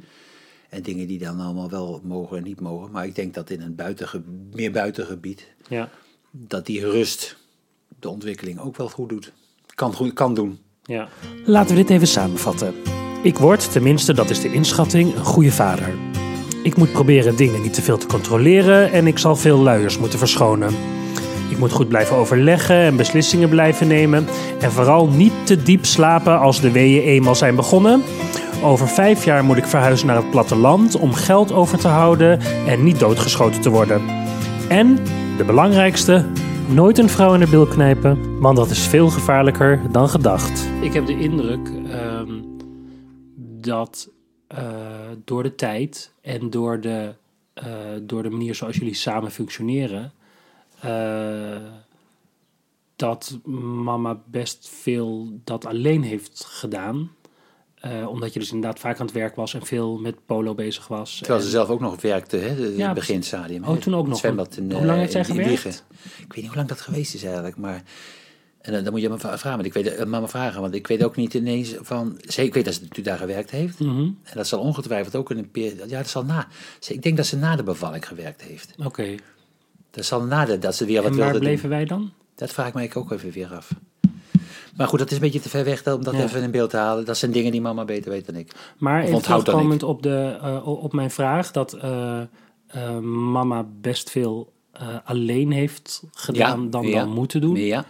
En 0.69 0.81
dingen 0.81 1.07
die 1.07 1.19
dan 1.19 1.39
allemaal 1.39 1.69
wel 1.69 2.01
mogen 2.03 2.37
en 2.37 2.43
niet 2.43 2.59
mogen. 2.61 2.91
Maar 2.91 3.05
ik 3.05 3.15
denk 3.15 3.33
dat 3.33 3.49
in 3.49 3.61
een 3.61 3.75
buitenge, 3.75 4.21
meer 4.53 4.71
buitengebied, 4.71 5.47
Ja, 5.67 5.89
dat 6.31 6.65
die 6.65 6.81
rust 6.89 7.37
de 7.99 8.09
ontwikkeling 8.09 8.59
ook 8.59 8.77
wel 8.77 8.89
goed 8.89 9.09
doet. 9.09 9.31
Kan, 9.75 9.93
goed, 9.93 10.13
kan 10.13 10.33
doen. 10.33 10.59
ja. 10.83 11.09
Laten 11.45 11.75
we 11.75 11.81
dit 11.81 11.89
even 11.91 12.07
samenvatten. 12.07 12.73
Ik 13.23 13.37
word, 13.37 13.71
tenminste 13.71 14.13
dat 14.13 14.29
is 14.29 14.41
de 14.41 14.53
inschatting, 14.53 15.15
een 15.15 15.25
goede 15.25 15.51
vader. 15.51 15.93
Ik 16.63 16.75
moet 16.77 16.91
proberen 16.91 17.35
dingen 17.35 17.61
niet 17.61 17.73
te 17.73 17.81
veel 17.81 17.97
te 17.97 18.05
controleren 18.07 18.91
en 18.91 19.07
ik 19.07 19.17
zal 19.17 19.35
veel 19.35 19.57
luiers 19.57 19.97
moeten 19.97 20.19
verschonen. 20.19 20.73
Ik 21.55 21.61
moet 21.61 21.71
goed 21.71 21.87
blijven 21.87 22.15
overleggen 22.15 22.75
en 22.75 22.95
beslissingen 22.95 23.49
blijven 23.49 23.87
nemen. 23.87 24.25
En 24.59 24.71
vooral 24.71 25.07
niet 25.07 25.33
te 25.43 25.63
diep 25.63 25.85
slapen 25.85 26.39
als 26.39 26.61
de 26.61 26.71
weeën 26.71 27.01
eenmaal 27.03 27.35
zijn 27.35 27.55
begonnen. 27.55 28.03
Over 28.63 28.87
vijf 28.87 29.25
jaar 29.25 29.43
moet 29.43 29.57
ik 29.57 29.65
verhuizen 29.65 30.07
naar 30.07 30.15
het 30.15 30.29
platteland 30.29 30.95
om 30.95 31.13
geld 31.13 31.51
over 31.51 31.77
te 31.77 31.87
houden 31.87 32.39
en 32.67 32.83
niet 32.83 32.99
doodgeschoten 32.99 33.61
te 33.61 33.69
worden. 33.69 34.01
En, 34.69 34.95
de 35.37 35.43
belangrijkste, 35.45 36.25
nooit 36.67 36.97
een 36.97 37.09
vrouw 37.09 37.33
in 37.33 37.39
de 37.39 37.47
bil 37.47 37.65
knijpen, 37.65 38.39
want 38.39 38.57
dat 38.57 38.69
is 38.69 38.87
veel 38.87 39.09
gevaarlijker 39.09 39.81
dan 39.91 40.09
gedacht. 40.09 40.67
Ik 40.81 40.93
heb 40.93 41.05
de 41.05 41.19
indruk 41.19 41.69
ehm, 41.89 42.31
dat 43.61 44.09
eh, 44.47 44.63
door 45.25 45.43
de 45.43 45.55
tijd 45.55 46.11
en 46.21 46.49
door 46.49 46.81
de, 46.81 47.13
eh, 47.53 47.65
door 48.01 48.23
de 48.23 48.29
manier 48.29 48.55
zoals 48.55 48.75
jullie 48.75 48.95
samen 48.95 49.31
functioneren, 49.31 50.13
eh, 50.85 51.61
dat 52.95 53.39
mama 53.83 54.21
best 54.25 54.69
veel 54.81 55.39
dat 55.43 55.65
alleen 55.65 56.03
heeft 56.03 56.45
gedaan. 56.45 57.11
Eh, 57.75 58.07
omdat 58.09 58.33
je 58.33 58.39
dus 58.39 58.51
inderdaad 58.51 58.79
vaak 58.79 58.99
aan 58.99 59.05
het 59.05 59.15
werk 59.15 59.35
was 59.35 59.53
en 59.53 59.65
veel 59.65 59.97
met 59.97 60.25
polo 60.25 60.55
bezig 60.55 60.87
was. 60.87 61.17
Terwijl 61.17 61.41
ze 61.41 61.49
zelf 61.49 61.69
ook 61.69 61.79
nog 61.79 62.01
werkte, 62.01 62.37
hè, 62.37 62.67
in 62.69 62.77
Ja, 62.77 62.85
het 62.85 62.93
beginstadium. 62.95 63.63
Oh, 63.63 63.77
toen 63.77 63.95
ook 63.95 64.07
nog. 64.07 64.17
Zwembad 64.17 64.57
in, 64.57 64.71
Hoe 64.71 64.79
eh, 64.79 64.85
lang 64.85 64.99
heeft 64.99 65.11
zij 65.11 65.25
gewerkt? 65.25 65.65
Ik 65.65 66.25
weet 66.27 66.35
niet 66.35 66.45
hoe 66.47 66.55
lang 66.55 66.67
dat 66.67 66.81
geweest 66.81 67.13
is 67.13 67.23
eigenlijk, 67.23 67.57
maar... 67.57 67.83
En 68.61 68.71
dan, 68.73 68.83
dan 68.83 68.91
moet 68.93 69.01
je 69.01 69.09
me 69.09 69.17
vragen, 69.17 69.49
want 69.49 69.65
ik 69.65 69.73
weet, 69.73 69.87
eh, 69.87 70.05
mama 70.05 70.27
vragen, 70.27 70.61
want 70.61 70.73
ik 70.75 70.87
weet 70.87 71.03
ook 71.03 71.15
niet 71.15 71.33
ineens 71.33 71.75
van... 71.81 72.17
Ze, 72.27 72.43
ik 72.43 72.53
weet 72.53 72.65
dat 72.65 72.73
ze 72.73 72.79
natuurlijk 72.79 73.07
daar 73.07 73.17
gewerkt 73.17 73.51
heeft. 73.51 73.79
Mhm. 73.79 73.99
En 74.01 74.33
dat 74.33 74.47
zal 74.47 74.59
ongetwijfeld 74.59 75.15
ook 75.15 75.31
in 75.31 75.37
een 75.37 75.51
periode... 75.51 75.89
Ja, 75.89 75.97
dat 75.97 76.09
zal 76.09 76.23
na... 76.25 76.47
ze- 76.79 76.93
Ik 76.93 77.01
denk 77.03 77.17
dat 77.17 77.25
ze 77.25 77.37
na 77.37 77.55
de 77.55 77.63
bevalling 77.63 78.07
gewerkt 78.07 78.41
heeft. 78.41 78.73
Oké. 78.83 79.15
Dat 79.95 80.47
de, 80.47 80.59
dat 80.59 80.75
ze 80.75 80.85
weer 80.85 81.01
wat 81.01 81.11
En 81.11 81.17
waar 81.17 81.31
doen. 81.31 81.41
bleven 81.41 81.69
wij 81.69 81.85
dan? 81.85 82.11
Dat 82.35 82.51
vraag 82.51 82.67
ik 82.67 82.73
mij 82.73 82.91
ook 82.93 83.11
even 83.11 83.31
weer 83.31 83.53
af. 83.53 83.69
Maar 84.75 84.87
goed, 84.87 84.99
dat 84.99 85.09
is 85.09 85.15
een 85.15 85.21
beetje 85.21 85.39
te 85.39 85.49
ver 85.49 85.63
weg 85.63 85.87
om 85.87 86.03
dat 86.03 86.13
Ja. 86.13 86.23
even 86.23 86.41
in 86.41 86.51
beeld 86.51 86.69
te 86.69 86.77
halen. 86.77 87.05
Dat 87.05 87.17
zijn 87.17 87.31
dingen 87.31 87.51
die 87.51 87.61
mama 87.61 87.85
beter 87.85 88.11
weet 88.11 88.25
dan 88.25 88.35
ik. 88.35 88.51
Maar 88.77 89.03
even 89.03 89.21
terugkomend 89.21 89.83
op, 89.83 90.03
de, 90.03 90.37
eh, 90.41 90.67
op 90.67 90.93
mijn 90.93 91.11
vraag 91.11 91.51
dat 91.51 91.73
eh, 91.73 92.21
eh, 92.67 92.97
mama 92.99 93.65
best 93.81 94.09
veel 94.09 94.53
alleen 95.03 95.51
heeft 95.51 96.03
gedaan 96.11 96.69
dan 96.69 96.87
ja. 96.87 96.99
dan 96.99 97.09
moeten 97.09 97.41
doen. 97.41 97.55
Ja. 97.55 97.85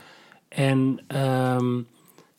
En 0.48 1.00
ehm, 1.08 1.82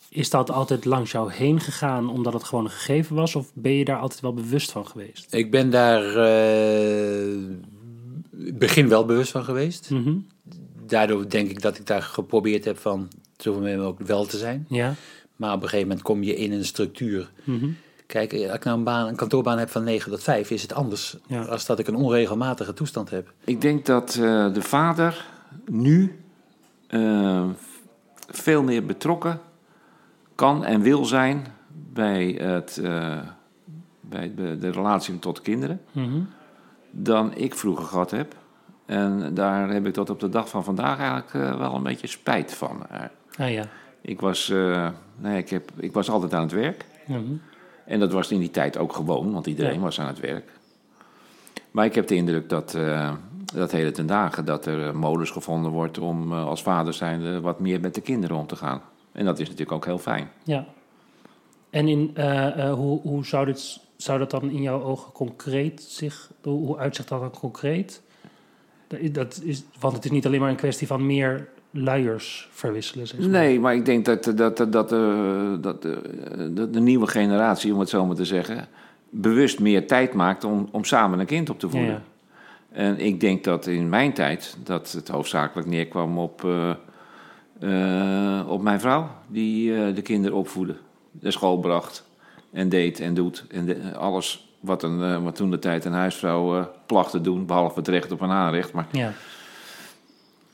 is 0.08 0.30
dat 0.30 0.50
altijd 0.50 0.84
langs 0.84 1.10
jou 1.10 1.32
heen 1.32 1.60
gegaan 1.60 2.10
omdat 2.10 2.32
het 2.32 2.44
gewoon 2.44 2.64
een 2.64 2.70
gegeven 2.70 3.16
was? 3.16 3.34
Of 3.34 3.50
ben 3.54 3.72
je 3.72 3.84
daar 3.84 3.98
altijd 3.98 4.20
wel 4.20 4.34
bewust 4.34 4.70
van 4.70 4.86
geweest? 4.86 5.34
Ik 5.34 5.50
ben 5.50 5.70
daar 5.70 6.02
begin 8.54 8.88
wel 8.88 9.04
bewust 9.04 9.30
van 9.30 9.44
geweest. 9.44 9.90
Mhm. 9.90 10.14
Daardoor 10.86 11.28
denk 11.28 11.50
ik 11.50 11.62
dat 11.62 11.78
ik 11.78 11.86
daar 11.86 12.02
geprobeerd 12.02 12.64
heb 12.64 12.78
van 12.78 13.08
zoveel 13.36 13.60
mogelijk 13.60 13.86
ook 13.86 14.06
wel 14.06 14.24
te 14.26 14.36
zijn. 14.38 14.66
Ja. 14.68 14.94
Maar 15.36 15.50
op 15.52 15.62
een 15.62 15.68
gegeven 15.68 15.88
moment 15.88 16.04
kom 16.06 16.22
je 16.22 16.34
in 16.36 16.52
een 16.52 16.64
structuur. 16.64 17.30
Mhm. 17.44 17.68
Kijk, 18.06 18.32
als 18.32 18.42
ik 18.54 18.64
nou 18.64 18.78
een, 18.78 18.84
baan, 18.84 19.08
een 19.08 19.16
kantoorbaan 19.16 19.58
heb 19.58 19.70
van 19.70 19.84
9 19.84 20.10
tot 20.10 20.22
5, 20.22 20.50
is 20.50 20.62
het 20.62 20.72
anders 20.72 21.16
Ja. 21.26 21.42
als 21.44 21.66
dat 21.66 21.78
ik 21.78 21.86
een 21.88 21.94
onregelmatige 21.94 22.72
toestand 22.72 23.10
heb. 23.10 23.32
Ik 23.44 23.60
denk 23.60 23.86
dat 23.86 24.14
eh, 24.14 24.52
de 24.52 24.62
vader 24.62 25.26
nu 25.66 26.18
eh, 26.86 27.48
veel 28.28 28.62
meer 28.62 28.86
betrokken 28.86 29.40
kan 30.34 30.64
en 30.64 30.80
wil 30.80 31.04
zijn 31.04 31.46
bij, 31.92 32.26
het, 32.38 32.78
eh, 32.78 33.18
bij 34.00 34.32
de, 34.36 34.58
de 34.58 34.70
relatie 34.70 35.18
tot 35.18 35.40
kinderen 35.40 35.80
Mhm. 35.92 36.20
Dan 36.98 37.34
ik 37.34 37.54
vroeger 37.54 37.84
gehad 37.84 38.10
heb. 38.10 38.34
En 38.86 39.34
daar 39.34 39.70
heb 39.70 39.86
ik 39.86 39.92
tot 39.92 40.10
op 40.10 40.20
de 40.20 40.28
dag 40.28 40.48
van 40.48 40.64
vandaag 40.64 40.98
eigenlijk 40.98 41.34
eh, 41.34 41.58
wel 41.58 41.74
een 41.74 41.82
beetje 41.82 42.06
spijt 42.06 42.54
van. 42.54 42.86
Eh, 42.90 43.00
Ah 43.38 43.50
ja. 43.52 43.64
ik, 44.00 44.20
was, 44.20 44.50
eh, 44.50 44.88
nee, 45.16 45.38
ik, 45.38 45.48
heb, 45.50 45.70
ik 45.76 45.92
was 45.92 46.10
altijd 46.10 46.34
aan 46.34 46.42
het 46.42 46.52
werk. 46.52 46.84
Mhm. 47.06 47.20
En 47.84 48.00
dat 48.00 48.12
was 48.12 48.30
in 48.30 48.38
die 48.38 48.50
tijd 48.50 48.76
ook 48.78 48.92
gewoon, 48.92 49.32
want 49.32 49.46
iedereen 49.46 49.74
Ja. 49.74 49.80
was 49.80 50.00
aan 50.00 50.06
het 50.06 50.20
werk. 50.20 50.50
Maar 51.70 51.84
ik 51.84 51.94
heb 51.94 52.06
de 52.06 52.14
indruk 52.14 52.48
dat, 52.48 52.78
dat 53.54 53.70
hele 53.72 53.90
ten 53.90 54.06
dagen 54.06 54.44
dat 54.44 54.66
er 54.66 54.96
modus 54.96 55.30
gevonden 55.30 55.70
wordt 55.70 55.98
om 55.98 56.32
als 56.32 56.62
vader 56.62 56.92
zijnde 56.94 57.40
wat 57.40 57.60
meer 57.60 57.80
met 57.80 57.94
de 57.94 58.00
kinderen 58.00 58.36
om 58.36 58.46
te 58.46 58.56
gaan. 58.56 58.80
En 59.12 59.24
dat 59.24 59.38
is 59.38 59.44
natuurlijk 59.44 59.72
ook 59.72 59.84
heel 59.84 59.98
fijn. 59.98 60.28
Ja. 60.44 60.64
En 61.70 61.88
in, 61.88 62.20
hoe, 62.70 63.00
hoe 63.00 63.24
zou, 63.26 63.46
dit, 63.46 63.80
zou 63.96 64.18
dat 64.18 64.30
dan 64.30 64.50
in 64.50 64.62
jouw 64.62 64.82
ogen 64.82 65.12
concreet 65.12 65.82
zich... 65.88 66.30
Hoe, 66.42 66.78
uitzicht 66.78 67.08
dat 67.08 67.20
dan 67.20 67.30
concreet? 67.30 68.02
Dat 69.12 69.40
is- 69.44 69.64
want 69.80 69.94
het 69.94 70.04
is 70.04 70.10
niet 70.10 70.26
alleen 70.26 70.40
maar 70.40 70.50
een 70.50 70.56
kwestie 70.56 70.86
van 70.86 71.06
meer 71.06 71.48
luiers 71.70 72.48
verwisselen. 72.52 73.06
Zeg 73.06 73.20
maar. 73.20 73.28
Nee, 73.28 73.60
maar 73.60 73.74
ik 73.74 73.84
denk 73.84 74.04
dat, 74.04 74.24
dat, 74.24 74.56
dat, 74.56 74.72
dat, 74.72 74.92
eh, 74.92 75.52
dat, 75.60 75.84
eh, 75.84 75.92
dat 76.50 76.72
de 76.72 76.80
nieuwe 76.80 77.06
generatie, 77.06 77.72
om 77.72 77.80
het 77.80 77.88
zo 77.88 78.06
maar 78.06 78.16
te 78.16 78.24
zeggen, 78.24 78.68
bewust 79.10 79.60
meer 79.60 79.86
tijd 79.86 80.12
maakt 80.14 80.44
om, 80.44 80.68
om 80.70 80.84
samen 80.84 81.18
een 81.18 81.26
kind 81.26 81.50
op 81.50 81.58
te 81.58 81.68
voeden. 81.68 81.88
ja. 81.90 82.02
En 82.72 82.98
ik 82.98 83.20
denk 83.20 83.44
dat 83.44 83.66
in 83.66 83.88
mijn 83.88 84.12
tijd 84.12 84.56
dat 84.64 84.92
het 84.92 85.08
hoofdzakelijk 85.08 85.68
neerkwam 85.68 86.18
op, 86.18 86.44
eh, 87.60 88.42
op 88.48 88.62
mijn 88.62 88.80
vrouw, 88.80 89.08
die 89.26 89.92
de 89.92 90.02
kinderen 90.02 90.36
opvoedde, 90.36 90.76
de 91.10 91.30
school 91.30 91.58
bracht 91.58 92.05
en 92.56 92.68
deed 92.68 93.00
en 93.00 93.14
doet. 93.14 93.44
En 93.50 93.64
de- 93.66 93.94
alles 93.96 94.48
wat, 94.60 94.82
een, 94.82 95.02
eh, 95.02 95.22
wat 95.22 95.36
toen 95.36 95.50
de 95.50 95.58
tijd 95.58 95.84
een 95.84 95.92
huisvrouw 95.92 96.58
eh, 96.58 96.64
placht 96.86 97.10
te 97.10 97.20
doen, 97.20 97.46
behalve 97.46 97.78
het 97.78 97.88
recht 97.88 98.12
op 98.12 98.20
een 98.20 98.30
aanrecht. 98.30 98.72
Maar 98.72 98.86
Ja. 98.92 99.12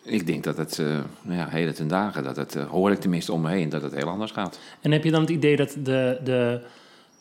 ik 0.02 0.26
denk 0.26 0.44
dat 0.44 0.56
het, 0.56 0.78
eh 0.78 0.86
nou 1.22 1.38
ja, 1.38 1.48
heden 1.48 1.74
ten 1.74 1.88
dagen, 1.88 2.22
dat 2.24 2.36
het, 2.36 2.56
eh, 2.56 2.64
hoor 2.68 2.90
ik 2.90 3.00
tenminste 3.00 3.32
om 3.32 3.40
me 3.40 3.50
heen, 3.50 3.68
dat 3.68 3.82
het 3.82 3.94
heel 3.94 4.08
anders 4.08 4.30
gaat. 4.30 4.58
En 4.80 4.92
heb 4.92 5.04
je 5.04 5.10
dan 5.10 5.20
het 5.20 5.30
idee 5.30 5.56
dat 5.56 5.76
de, 5.82 6.18
de, 6.24 6.60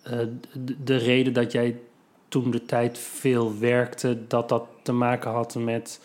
eh, 0.04 0.18
de, 0.54 0.76
de 0.84 0.96
reden 0.96 1.34
dat 1.34 1.52
jij 1.52 1.76
toen 2.28 2.52
de 2.52 2.66
tijd 2.66 2.98
veel 2.98 3.60
werkte, 3.60 4.18
dat 4.28 4.50
dat 4.50 4.64
te 4.84 4.92
maken 4.92 5.32
had 5.32 5.56
met 5.56 6.02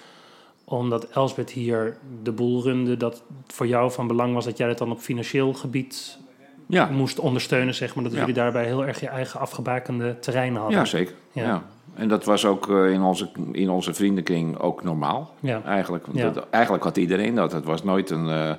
omdat 0.64 1.08
Elsbeth 1.08 1.50
hier 1.50 1.96
de 2.22 2.32
boel 2.32 2.62
runde, 2.62 2.96
dat 2.96 3.22
voor 3.46 3.66
jou 3.66 3.92
van 3.92 4.06
belang 4.06 4.34
was 4.34 4.44
dat 4.44 4.56
jij 4.58 4.68
dat 4.68 4.78
dan 4.78 4.90
op 4.90 4.98
financieel 4.98 5.52
gebied 5.52 6.18
Ja, 6.66 6.86
moest 6.86 7.18
ondersteunen, 7.18 7.74
zeg 7.74 7.94
maar, 7.94 8.04
dat 8.04 8.12
jullie 8.12 8.34
daarbij 8.34 8.64
heel 8.64 8.86
erg 8.86 9.00
je 9.00 9.08
eigen 9.08 9.40
afgebakende 9.40 10.18
terreinen 10.18 10.60
hadden. 10.60 10.78
ja 10.78 10.84
zeker. 10.84 11.14
Ja. 11.32 11.62
En 11.94 12.08
dat 12.08 12.24
was 12.24 12.44
ook 12.44 12.70
eh, 12.70 12.90
in, 12.90 13.02
onze, 13.02 13.28
in 13.52 13.70
onze 13.70 13.94
vriendenkring 13.94 14.58
ook 14.58 14.82
normaal. 14.84 15.34
Ja. 15.40 15.62
Eigenlijk, 15.64 16.06
Ja. 16.12 16.30
dat, 16.30 16.46
eigenlijk 16.50 16.84
had 16.84 16.96
iedereen 16.96 17.34
dat. 17.34 17.52
Het 17.52 17.64
was 17.64 17.82
nooit 17.82 18.10
een, 18.10 18.28
eh, 18.28 18.50
eh, 18.50 18.56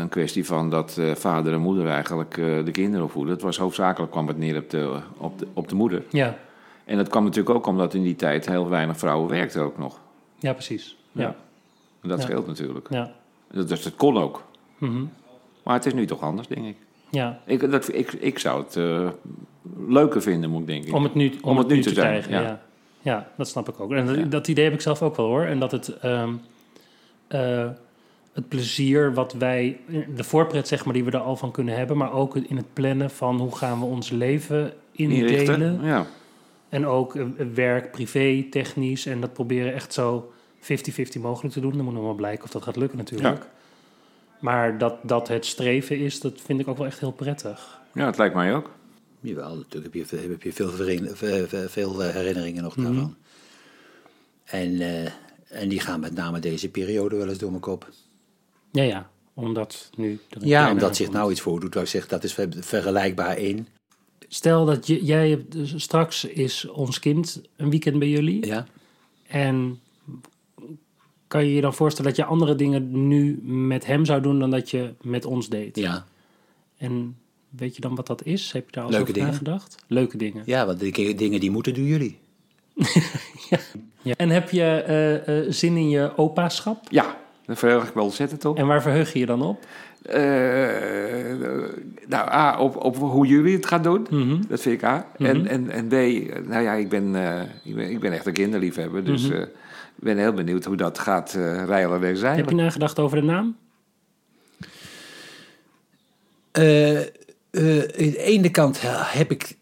een 0.00 0.08
kwestie 0.08 0.46
van 0.46 0.70
dat 0.70 1.00
vader 1.14 1.52
en 1.52 1.60
moeder 1.60 1.88
eigenlijk 1.88 2.34
de 2.64 2.70
kinderen 2.72 3.04
opvoeden. 3.04 3.32
Het 3.34 3.42
was 3.42 3.58
hoofdzakelijk 3.58 4.12
kwam 4.12 4.26
het 4.28 4.38
neer 4.38 4.56
op 4.56 4.70
de, 4.70 4.98
op, 5.16 5.38
de, 5.38 5.46
op 5.52 5.68
de 5.68 5.74
moeder. 5.74 6.02
Ja, 6.10 6.36
En 6.84 6.96
dat 6.96 7.08
kwam 7.08 7.24
natuurlijk 7.24 7.56
ook 7.56 7.66
omdat 7.66 7.94
in 7.94 8.02
die 8.02 8.16
tijd 8.16 8.46
heel 8.48 8.68
weinig 8.68 8.98
vrouwen 8.98 9.28
werkten 9.30 9.62
ook 9.62 9.78
nog. 9.78 9.98
ja 10.38 10.52
precies. 10.52 10.96
Ja, 11.12 11.22
ja. 11.22 11.34
En 12.02 12.08
dat 12.08 12.18
Ja. 12.18 12.24
scheelt 12.24 12.46
natuurlijk. 12.46 12.86
ja. 12.90 13.10
Dat, 13.52 13.68
dus 13.68 13.82
dat 13.82 13.96
kon 13.96 14.16
ook. 14.18 14.44
Mhm. 14.78 15.02
Maar 15.62 15.74
het 15.74 15.86
is 15.86 15.94
nu 15.94 16.06
toch 16.06 16.20
anders, 16.20 16.48
denk 16.48 16.66
ik. 16.66 16.76
ja. 17.10 17.40
Ik, 17.46 17.70
dat, 17.70 17.94
ik, 17.94 18.12
ik 18.12 18.38
zou 18.38 18.62
het 18.62 18.76
eh, 18.76 19.08
leuker 19.88 20.22
vinden, 20.22 20.50
moet 20.50 20.60
ik 20.60 20.66
denken. 20.66 20.92
Om 20.92 21.02
het 21.02 21.14
nu, 21.14 21.32
om 21.42 21.58
het 21.58 21.68
nu 21.68 21.80
te, 21.80 21.92
krijgen, 21.92 22.32
ja. 22.32 22.40
ja. 22.40 22.60
ja. 23.02 23.28
dat 23.36 23.48
snap 23.48 23.68
ik 23.68 23.80
ook. 23.80 23.92
En 23.92 24.06
dat, 24.06 24.16
Ja. 24.16 24.24
dat 24.24 24.48
idee 24.48 24.64
heb 24.64 24.72
ik 24.72 24.80
zelf 24.80 25.02
ook 25.02 25.16
wel 25.16 25.26
hoor. 25.26 25.44
En 25.44 25.58
dat 25.58 25.70
het, 25.70 25.98
ehm, 25.98 26.32
eh, 27.28 27.68
het 28.32 28.48
plezier 28.48 29.14
wat 29.14 29.32
wij, 29.32 29.80
de 30.16 30.24
voorpret 30.24 30.68
zeg 30.68 30.84
maar, 30.84 30.94
die 30.94 31.04
we 31.04 31.10
er 31.10 31.18
al 31.18 31.36
van 31.36 31.50
kunnen 31.50 31.76
hebben, 31.76 31.96
maar 31.96 32.12
ook 32.12 32.36
in 32.36 32.56
het 32.56 32.72
plannen 32.72 33.10
van 33.10 33.38
hoe 33.40 33.56
gaan 33.56 33.78
we 33.78 33.84
ons 33.84 34.10
leven 34.10 34.72
indelen. 34.92 35.28
Inrichten. 35.28 35.80
Ja. 35.82 36.06
En 36.68 36.86
ook 36.86 37.14
eh, 37.16 37.24
werk, 37.54 37.90
privé, 37.90 38.46
technisch. 38.50 39.06
En 39.06 39.20
dat 39.20 39.32
proberen 39.32 39.74
echt 39.74 39.92
zo 39.92 40.32
50-50 40.60 41.20
mogelijk 41.20 41.54
te 41.54 41.60
doen. 41.60 41.72
Dan 41.72 41.84
moet 41.84 41.94
nog 41.94 42.02
wel 42.02 42.14
blijken 42.14 42.44
of 42.44 42.50
dat 42.50 42.62
gaat 42.62 42.76
lukken 42.76 42.98
natuurlijk. 42.98 43.46
Maar 44.40 44.78
dat, 44.78 44.96
dat 45.02 45.28
het 45.28 45.46
streven 45.46 45.98
is, 45.98 46.20
dat 46.20 46.40
vind 46.44 46.60
ik 46.60 46.68
ook 46.68 46.76
wel 46.76 46.86
echt 46.86 47.00
heel 47.00 47.12
prettig. 47.12 47.80
ja, 47.94 48.06
het 48.06 48.18
lijkt 48.18 48.34
mij 48.34 48.54
ook. 48.54 48.70
Jawel, 49.20 49.56
natuurlijk 49.56 49.94
heb 49.94 50.06
je, 50.10 50.16
heb 50.16 50.42
je 50.42 50.52
veel, 50.52 51.68
veel 51.68 52.02
eh, 52.04 52.14
herinneringen 52.14 52.62
nog 52.62 52.76
Mhm. 52.76 52.86
daarvan. 52.86 53.16
En, 54.44 54.80
eh, 54.80 55.10
en 55.48 55.68
die 55.68 55.80
gaan 55.80 56.00
met 56.00 56.14
name 56.14 56.38
deze 56.40 56.68
periode 56.70 57.16
wel 57.16 57.28
eens 57.28 57.38
door 57.38 57.50
mijn 57.50 57.62
kop. 57.62 57.88
Ja, 58.72 58.82
ja. 58.82 59.10
Omdat 59.34 59.90
nu... 59.96 60.18
Ja, 60.28 60.70
omdat 60.70 60.96
zich 60.96 61.10
nou 61.10 61.30
iets 61.30 61.40
voordoet 61.40 61.74
waar 61.74 61.82
ik 61.82 61.88
zeg 61.88 62.06
dat 62.06 62.24
is 62.24 62.34
ver- 62.34 62.48
vergelijkbaar 62.60 63.38
in. 63.38 63.66
Stel 64.28 64.64
dat 64.64 64.86
je, 64.86 65.04
jij 65.04 65.30
hebt- 65.30 65.52
dus 65.52 65.82
straks 65.82 66.24
is 66.24 66.68
ons 66.68 66.98
kind 66.98 67.42
een 67.56 67.70
weekend 67.70 67.98
bij 67.98 68.08
jullie. 68.08 68.46
Ja, 68.46 68.66
En 69.26 69.80
kan 71.30 71.44
je 71.46 71.54
je 71.54 71.60
dan 71.60 71.74
voorstellen 71.74 72.10
dat 72.10 72.20
je 72.20 72.24
andere 72.26 72.54
dingen 72.54 73.08
nu 73.08 73.40
met 73.44 73.86
hem 73.86 74.04
zou 74.04 74.20
doen 74.22 74.38
dan 74.38 74.50
dat 74.50 74.70
je 74.70 74.94
met 75.02 75.24
ons 75.24 75.48
deed? 75.48 75.76
ja. 75.76 76.04
En 76.78 77.16
weet 77.48 77.74
je 77.74 77.80
dan 77.80 77.94
wat 77.94 78.06
dat 78.06 78.24
is? 78.24 78.52
Heb 78.52 78.64
je 78.66 78.72
daar 78.72 78.84
al 78.84 78.90
Leuke 78.90 79.02
over 79.02 79.14
dingen. 79.14 79.30
nagedacht? 79.30 79.76
Leuke 79.86 80.16
dingen. 80.16 80.42
ja 80.46 80.66
want 80.66 80.80
die 80.80 80.92
ke- 80.92 81.14
dingen 81.14 81.40
die 81.40 81.50
moeten 81.50 81.74
doen 81.74 81.84
jullie. 81.84 82.18
Ja. 84.02 84.14
En 84.16 84.28
heb 84.30 84.50
je 84.50 84.62
eh, 84.62 85.38
eh, 85.38 85.46
zin 85.52 85.76
in 85.76 85.88
je 85.88 86.12
opaschap? 86.16 86.78
Ja, 86.88 87.16
daar 87.46 87.56
verheug 87.56 87.88
ik 87.88 87.94
wel 87.94 88.04
ontzettend 88.04 88.44
op. 88.44 88.56
En 88.58 88.66
waar 88.66 88.82
verheug 88.82 89.12
je 89.12 89.18
je 89.18 89.26
dan 89.26 89.42
op? 89.42 89.66
Eh, 90.02 90.18
nou, 92.08 92.30
A, 92.32 92.58
op, 92.60 92.76
op 92.76 92.96
hoe 92.96 93.26
jullie 93.26 93.54
het 93.56 93.66
gaan 93.66 93.82
doen. 93.82 94.06
Mhm. 94.10 94.40
Dat 94.48 94.60
vind 94.60 94.74
ik 94.74 94.84
A. 94.88 95.06
en, 95.18 95.46
en, 95.46 95.70
en 95.70 95.86
B, 95.88 95.92
nou 96.48 96.62
ja, 96.62 96.72
ik 96.72 96.88
ben, 96.88 97.14
eh, 97.14 97.40
ik 97.64 97.74
ben, 97.74 97.90
ik 97.90 98.00
ben 98.00 98.12
echt 98.12 98.26
een 98.26 98.32
kinderliefhebber. 98.32 99.04
Dus 99.04 99.28
Mhm. 99.28 99.36
eh, 99.36 99.46
ik 100.00 100.06
ben 100.06 100.18
heel 100.18 100.32
benieuwd 100.32 100.64
hoe 100.64 100.76
dat 100.76 100.98
gaat 100.98 101.34
eh 101.34 101.64
rijlen 101.64 102.04
en 102.04 102.16
zeilen. 102.16 102.40
Heb 102.40 102.48
je 102.48 102.62
nagedacht 102.62 102.98
over 102.98 103.20
de 103.20 103.26
naam? 103.26 103.56
Eh, 106.50 107.00
eh, 107.00 107.08
aan 107.50 108.10
de 108.10 108.18
ene 108.18 108.50
kant 108.50 108.80
heb 108.82 109.30
ik, 109.30 109.56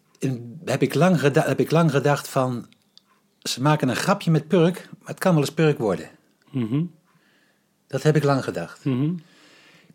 heb, 0.65 0.81
ik 0.81 0.93
lang 0.93 1.21
heb 1.33 1.59
ik 1.59 1.71
lang 1.71 1.91
gedacht 1.91 2.27
van... 2.27 2.67
ze 3.41 3.61
maken 3.61 3.89
een 3.89 3.95
grapje 3.95 4.31
met 4.31 4.47
Purk, 4.47 4.89
maar 4.99 5.07
het 5.07 5.19
kan 5.19 5.31
wel 5.31 5.41
eens 5.41 5.53
Purk 5.53 5.77
worden. 5.77 6.09
Mhm. 6.51 6.83
Dat 7.87 8.03
heb 8.03 8.15
ik 8.15 8.23
lang 8.23 8.43
gedacht. 8.43 8.85
Mhm. 8.85 9.13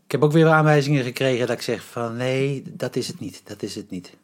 Ik 0.04 0.12
heb 0.12 0.22
ook 0.22 0.33
weer 0.33 0.48
aanwijzingen 0.48 1.04
gekregen 1.04 1.46
dat 1.46 1.57
ik 1.57 1.62
zeg 1.62 1.85
van 1.85 2.16
nee, 2.16 2.62
dat 2.70 2.96
is 2.96 3.07
het 3.07 3.20
niet, 3.20 3.40
dat 3.44 3.62
is 3.62 3.74
het 3.74 3.90
niet. 3.90 4.16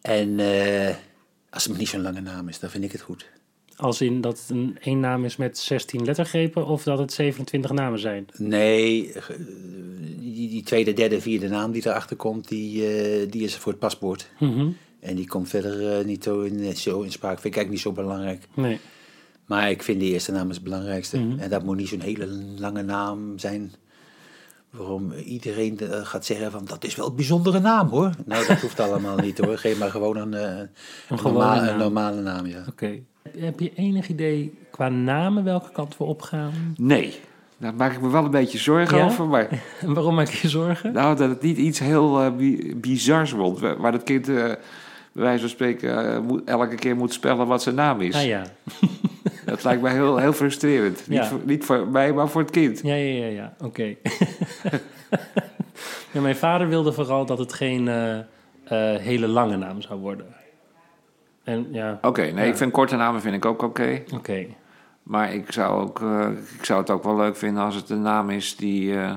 En 0.00 0.40
eh, 0.40 0.94
als 1.50 1.64
het 1.64 1.78
niet 1.78 1.88
zo'n 1.88 2.02
lange 2.02 2.20
naam 2.20 2.48
is, 2.48 2.58
dan 2.58 2.70
vind 2.70 2.84
ik 2.84 2.92
het 2.92 3.00
goed. 3.00 3.36
Als 3.78 4.00
in 4.00 4.20
dat 4.20 4.38
het 4.38 4.50
een 4.50 4.76
één 4.80 5.00
naam 5.00 5.24
is 5.24 5.36
met 5.36 5.58
16 5.58 6.04
lettergrepen 6.04 6.66
of 6.66 6.82
dat 6.82 6.98
het 6.98 7.12
27 7.12 7.72
namen 7.72 7.98
zijn. 7.98 8.26
Nee, 8.36 9.12
eh, 9.12 9.22
die, 10.18 10.48
die 10.48 10.62
tweede, 10.62 10.92
derde, 10.92 11.20
vierde 11.20 11.48
naam 11.48 11.72
die 11.72 11.86
erachter 11.86 12.16
komt, 12.16 12.48
die, 12.48 12.86
eh, 12.86 13.30
die 13.30 13.42
is 13.42 13.56
voor 13.56 13.72
het 13.72 13.80
paspoort. 13.80 14.30
Mhm. 14.38 14.68
En 15.00 15.16
die 15.16 15.26
komt 15.26 15.48
verder 15.48 15.98
eh, 15.98 16.04
niet 16.04 16.24
zo 16.24 16.40
in, 16.40 16.76
zo 16.76 17.00
in 17.00 17.12
spraak. 17.12 17.40
Vind 17.40 17.54
ik 17.54 17.56
eigenlijk 17.56 17.70
niet 17.70 17.80
zo 17.96 18.02
belangrijk. 18.02 18.42
Nee. 18.54 18.80
Maar 19.46 19.70
ik 19.70 19.82
vind 19.82 20.00
de 20.00 20.06
eerste 20.06 20.32
naam 20.32 20.48
het 20.48 20.62
belangrijkste. 20.62 21.18
Mhm. 21.18 21.38
En 21.38 21.50
dat 21.50 21.64
moet 21.64 21.76
niet 21.76 21.88
zo'n 21.88 22.00
hele 22.00 22.26
lange 22.58 22.82
naam 22.82 23.38
zijn. 23.38 23.72
Waarom 24.70 25.12
iedereen 25.12 25.78
gaat 26.02 26.24
zeggen 26.24 26.50
van 26.50 26.64
dat 26.64 26.84
is 26.84 26.94
wel 26.94 27.06
een 27.06 27.14
bijzondere 27.16 27.60
naam 27.60 27.88
hoor. 27.88 28.10
Nou, 28.24 28.46
dat 28.46 28.60
hoeft 28.60 28.80
allemaal 28.80 29.16
niet 29.16 29.38
hoor. 29.38 29.58
Geef 29.58 29.78
maar 29.78 29.90
gewoon 29.90 30.16
een, 30.16 30.32
een, 30.32 30.68
gewone 31.08 31.22
norma- 31.38 31.54
naam. 31.54 31.68
een 31.68 31.78
normale 31.78 32.20
naam. 32.20 32.46
Ja. 32.46 32.64
Oké. 32.68 33.00
Heb 33.38 33.60
je 33.60 33.72
enig 33.74 34.08
idee 34.08 34.58
qua 34.70 34.88
namen 34.88 35.44
welke 35.44 35.70
kant 35.72 35.96
we 35.96 36.04
opgaan? 36.04 36.52
Nee, 36.76 37.14
daar 37.56 37.74
maak 37.74 37.92
ik 37.92 38.00
me 38.00 38.08
wel 38.10 38.24
een 38.24 38.30
beetje 38.30 38.58
zorgen 38.58 38.96
Ja? 38.98 39.04
over. 39.04 39.26
Maar 39.26 39.48
En 39.80 39.94
waarom 39.94 40.14
maak 40.14 40.28
je 40.28 40.38
je 40.42 40.48
zorgen? 40.48 40.92
nou, 40.92 41.16
dat 41.16 41.28
het 41.28 41.42
niet 41.42 41.56
iets 41.58 41.78
heel 41.78 42.34
bi- 42.36 42.74
bizars 42.76 43.32
wordt. 43.32 43.60
wa- 43.60 43.76
Waar 43.76 43.92
het 43.92 44.02
kind, 44.02 44.28
eh, 44.28 44.34
bij 44.34 44.56
wijze 45.12 45.40
van 45.40 45.48
spreken, 45.48 46.12
eh, 46.14 46.20
moet, 46.20 46.44
elke 46.44 46.74
keer 46.74 46.96
moet 46.96 47.12
spellen 47.12 47.46
wat 47.46 47.62
zijn 47.62 47.74
naam 47.74 48.00
is. 48.00 48.14
Ah 48.14 48.24
ja. 48.24 48.42
Dat 49.44 49.64
lijkt 49.64 49.82
mij 49.82 49.92
heel, 49.92 50.16
heel 50.16 50.32
frustrerend. 50.32 51.04
Ja. 51.08 51.20
Niet, 51.20 51.28
voor, 51.28 51.40
niet 51.44 51.64
voor 51.64 51.88
mij, 51.88 52.12
maar 52.12 52.28
voor 52.28 52.40
het 52.40 52.50
kind. 52.50 52.80
Ja, 52.82 52.94
ja, 52.94 53.24
ja, 53.24 53.26
ja. 53.26 53.54
Oké. 53.64 53.82
ja, 56.12 56.20
mijn 56.20 56.36
vader 56.36 56.68
wilde 56.68 56.92
vooral 56.92 57.26
dat 57.26 57.38
het 57.38 57.52
geen 57.52 57.88
hele 59.00 59.26
lange 59.26 59.56
naam 59.56 59.82
zou 59.82 60.00
worden. 60.00 60.26
En 61.48 61.66
ja, 61.70 61.98
Oké, 62.02 62.20
nee, 62.22 62.34
Ja. 62.34 62.50
ik 62.50 62.56
vind 62.56 62.72
korte 62.72 62.96
namen 62.96 63.20
vind 63.20 63.34
ik 63.34 63.44
ook 63.44 63.62
oké. 63.62 64.02
oké. 64.14 64.46
Maar 65.02 65.32
ik 65.34 65.52
zou, 65.52 65.82
ook, 65.82 66.00
eh, 66.00 66.28
ik 66.58 66.64
zou 66.64 66.80
het 66.80 66.90
ook 66.90 67.04
wel 67.04 67.16
leuk 67.16 67.36
vinden 67.36 67.62
als 67.62 67.74
het 67.74 67.90
een 67.90 68.02
naam 68.02 68.30
is 68.30 68.56
die... 68.56 68.94
eh, 68.98 69.12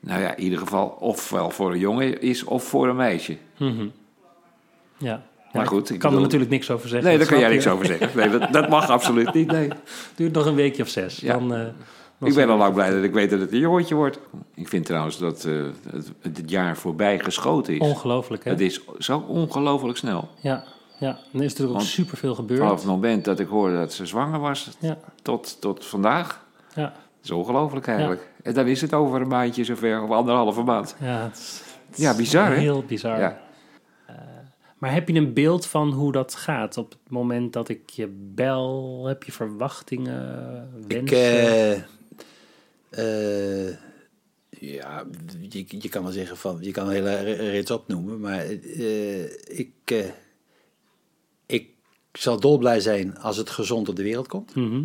nou 0.00 0.20
ja, 0.20 0.34
in 0.36 0.42
ieder 0.42 0.58
geval 0.58 0.86
ofwel 1.00 1.50
voor 1.50 1.72
een 1.72 1.78
jongen 1.78 2.20
is 2.20 2.44
of 2.44 2.64
voor 2.64 2.88
een 2.88 2.96
meisje. 2.96 3.36
Mhm. 3.58 3.86
Ja. 4.96 5.22
Maar 5.52 5.62
Ja, 5.62 5.68
goed, 5.68 5.90
ik 5.90 5.98
kan 5.98 6.14
er 6.14 6.20
natuurlijk 6.20 6.50
niks 6.50 6.70
over 6.70 6.88
zeggen. 6.88 7.08
Nee, 7.08 7.18
dat 7.18 7.28
daar 7.28 7.36
kan 7.38 7.46
jij 7.46 7.54
niks 7.54 7.68
over 7.68 7.86
zeggen. 7.86 8.10
Nee, 8.16 8.38
dat, 8.38 8.52
dat 8.52 8.68
mag 8.68 8.88
absoluut 8.90 9.34
niet. 9.34 9.50
Nee. 9.50 9.68
Duurt 10.16 10.32
nog 10.32 10.46
een 10.46 10.54
weekje 10.54 10.82
of 10.82 10.88
zes. 10.88 11.16
Ja. 11.20 11.32
Dan, 11.32 11.54
eh, 11.54 11.64
dan 12.18 12.28
Ik 12.28 12.34
ben 12.34 12.48
al 12.48 12.56
lang 12.56 12.74
blij 12.74 12.90
dat 12.90 13.02
ik 13.04 13.12
weet 13.12 13.30
dat 13.30 13.40
het 13.40 13.52
een 13.52 13.58
jongetje 13.58 13.94
wordt. 13.94 14.18
Ik 14.54 14.68
vind 14.68 14.86
trouwens 14.86 15.18
dat 15.18 15.42
het, 15.42 16.12
het 16.20 16.50
jaar 16.50 16.76
voorbij 16.76 17.18
geschoten 17.18 17.74
is. 17.74 17.80
Ongelooflijk, 17.80 18.44
hè? 18.44 18.50
Het 18.50 18.60
is 18.60 18.80
zo 18.98 19.24
ongelooflijk 19.28 19.98
snel. 19.98 20.28
Ja, 20.40 20.64
ja. 21.00 21.08
En 21.32 21.38
er 21.38 21.44
is 21.44 21.50
natuurlijk 21.50 21.78
ook 21.80 21.84
superveel 21.86 22.34
Vanaf 22.34 22.50
gebeurd. 22.50 22.70
het 22.78 22.84
moment 22.84 23.24
dat 23.24 23.40
ik 23.40 23.48
hoorde 23.48 23.76
dat 23.76 23.92
ze 23.92 24.06
zwanger 24.06 24.40
was, 24.40 24.70
Ja, 24.78 24.98
tot, 25.22 25.60
tot 25.60 25.86
vandaag. 25.86 26.46
ja, 26.74 26.82
Dat 26.82 26.92
is 27.24 27.30
ongelooflijk 27.30 27.86
eigenlijk. 27.86 28.28
En 28.42 28.54
dan 28.54 28.66
is 28.66 28.80
het 28.80 28.92
over 28.94 29.20
een 29.20 29.28
maandje 29.28 29.64
zover, 29.64 30.02
of 30.02 30.10
anderhalve 30.10 30.62
maand. 30.62 30.96
ja. 31.00 31.22
Het 31.22 31.36
is, 31.38 31.62
het 31.90 31.98
Ja, 31.98 32.16
bizar, 32.16 32.46
hè? 32.46 32.54
Heel 32.58 32.82
bizar. 32.84 33.18
Ja. 33.20 33.40
Maar 34.78 34.92
heb 34.92 35.08
je 35.08 35.14
een 35.14 35.32
beeld 35.32 35.66
van 35.66 35.92
hoe 35.92 36.12
dat 36.12 36.34
gaat? 36.34 36.76
Op 36.76 36.90
het 36.90 36.98
moment 37.10 37.52
dat 37.52 37.68
ik 37.68 37.90
je 37.90 38.06
bel, 38.34 39.04
heb 39.06 39.22
je 39.22 39.32
verwachtingen, 39.32 40.82
Ik, 40.86 40.92
wensen? 41.08 41.84
eh, 42.90 43.68
eh, 43.68 43.74
ja, 44.50 45.04
je, 45.48 45.64
je 45.68 45.88
kan 45.88 46.02
wel 46.02 46.12
zeggen 46.12 46.36
van, 46.36 46.58
je 46.60 46.70
kan 46.70 46.86
een 46.86 46.92
hele 46.92 47.20
rits 47.50 47.70
opnoemen, 47.70 48.20
maar 48.20 48.38
eh, 48.40 49.22
ik, 49.58 49.70
eh, 49.84 50.04
ik 52.12 52.20
zal 52.20 52.40
dolblij 52.40 52.80
zijn 52.80 53.18
als 53.18 53.36
het 53.36 53.50
gezond 53.50 53.88
op 53.88 53.96
de 53.96 54.02
wereld 54.02 54.28
komt. 54.28 54.54
Mhm. 54.54 54.84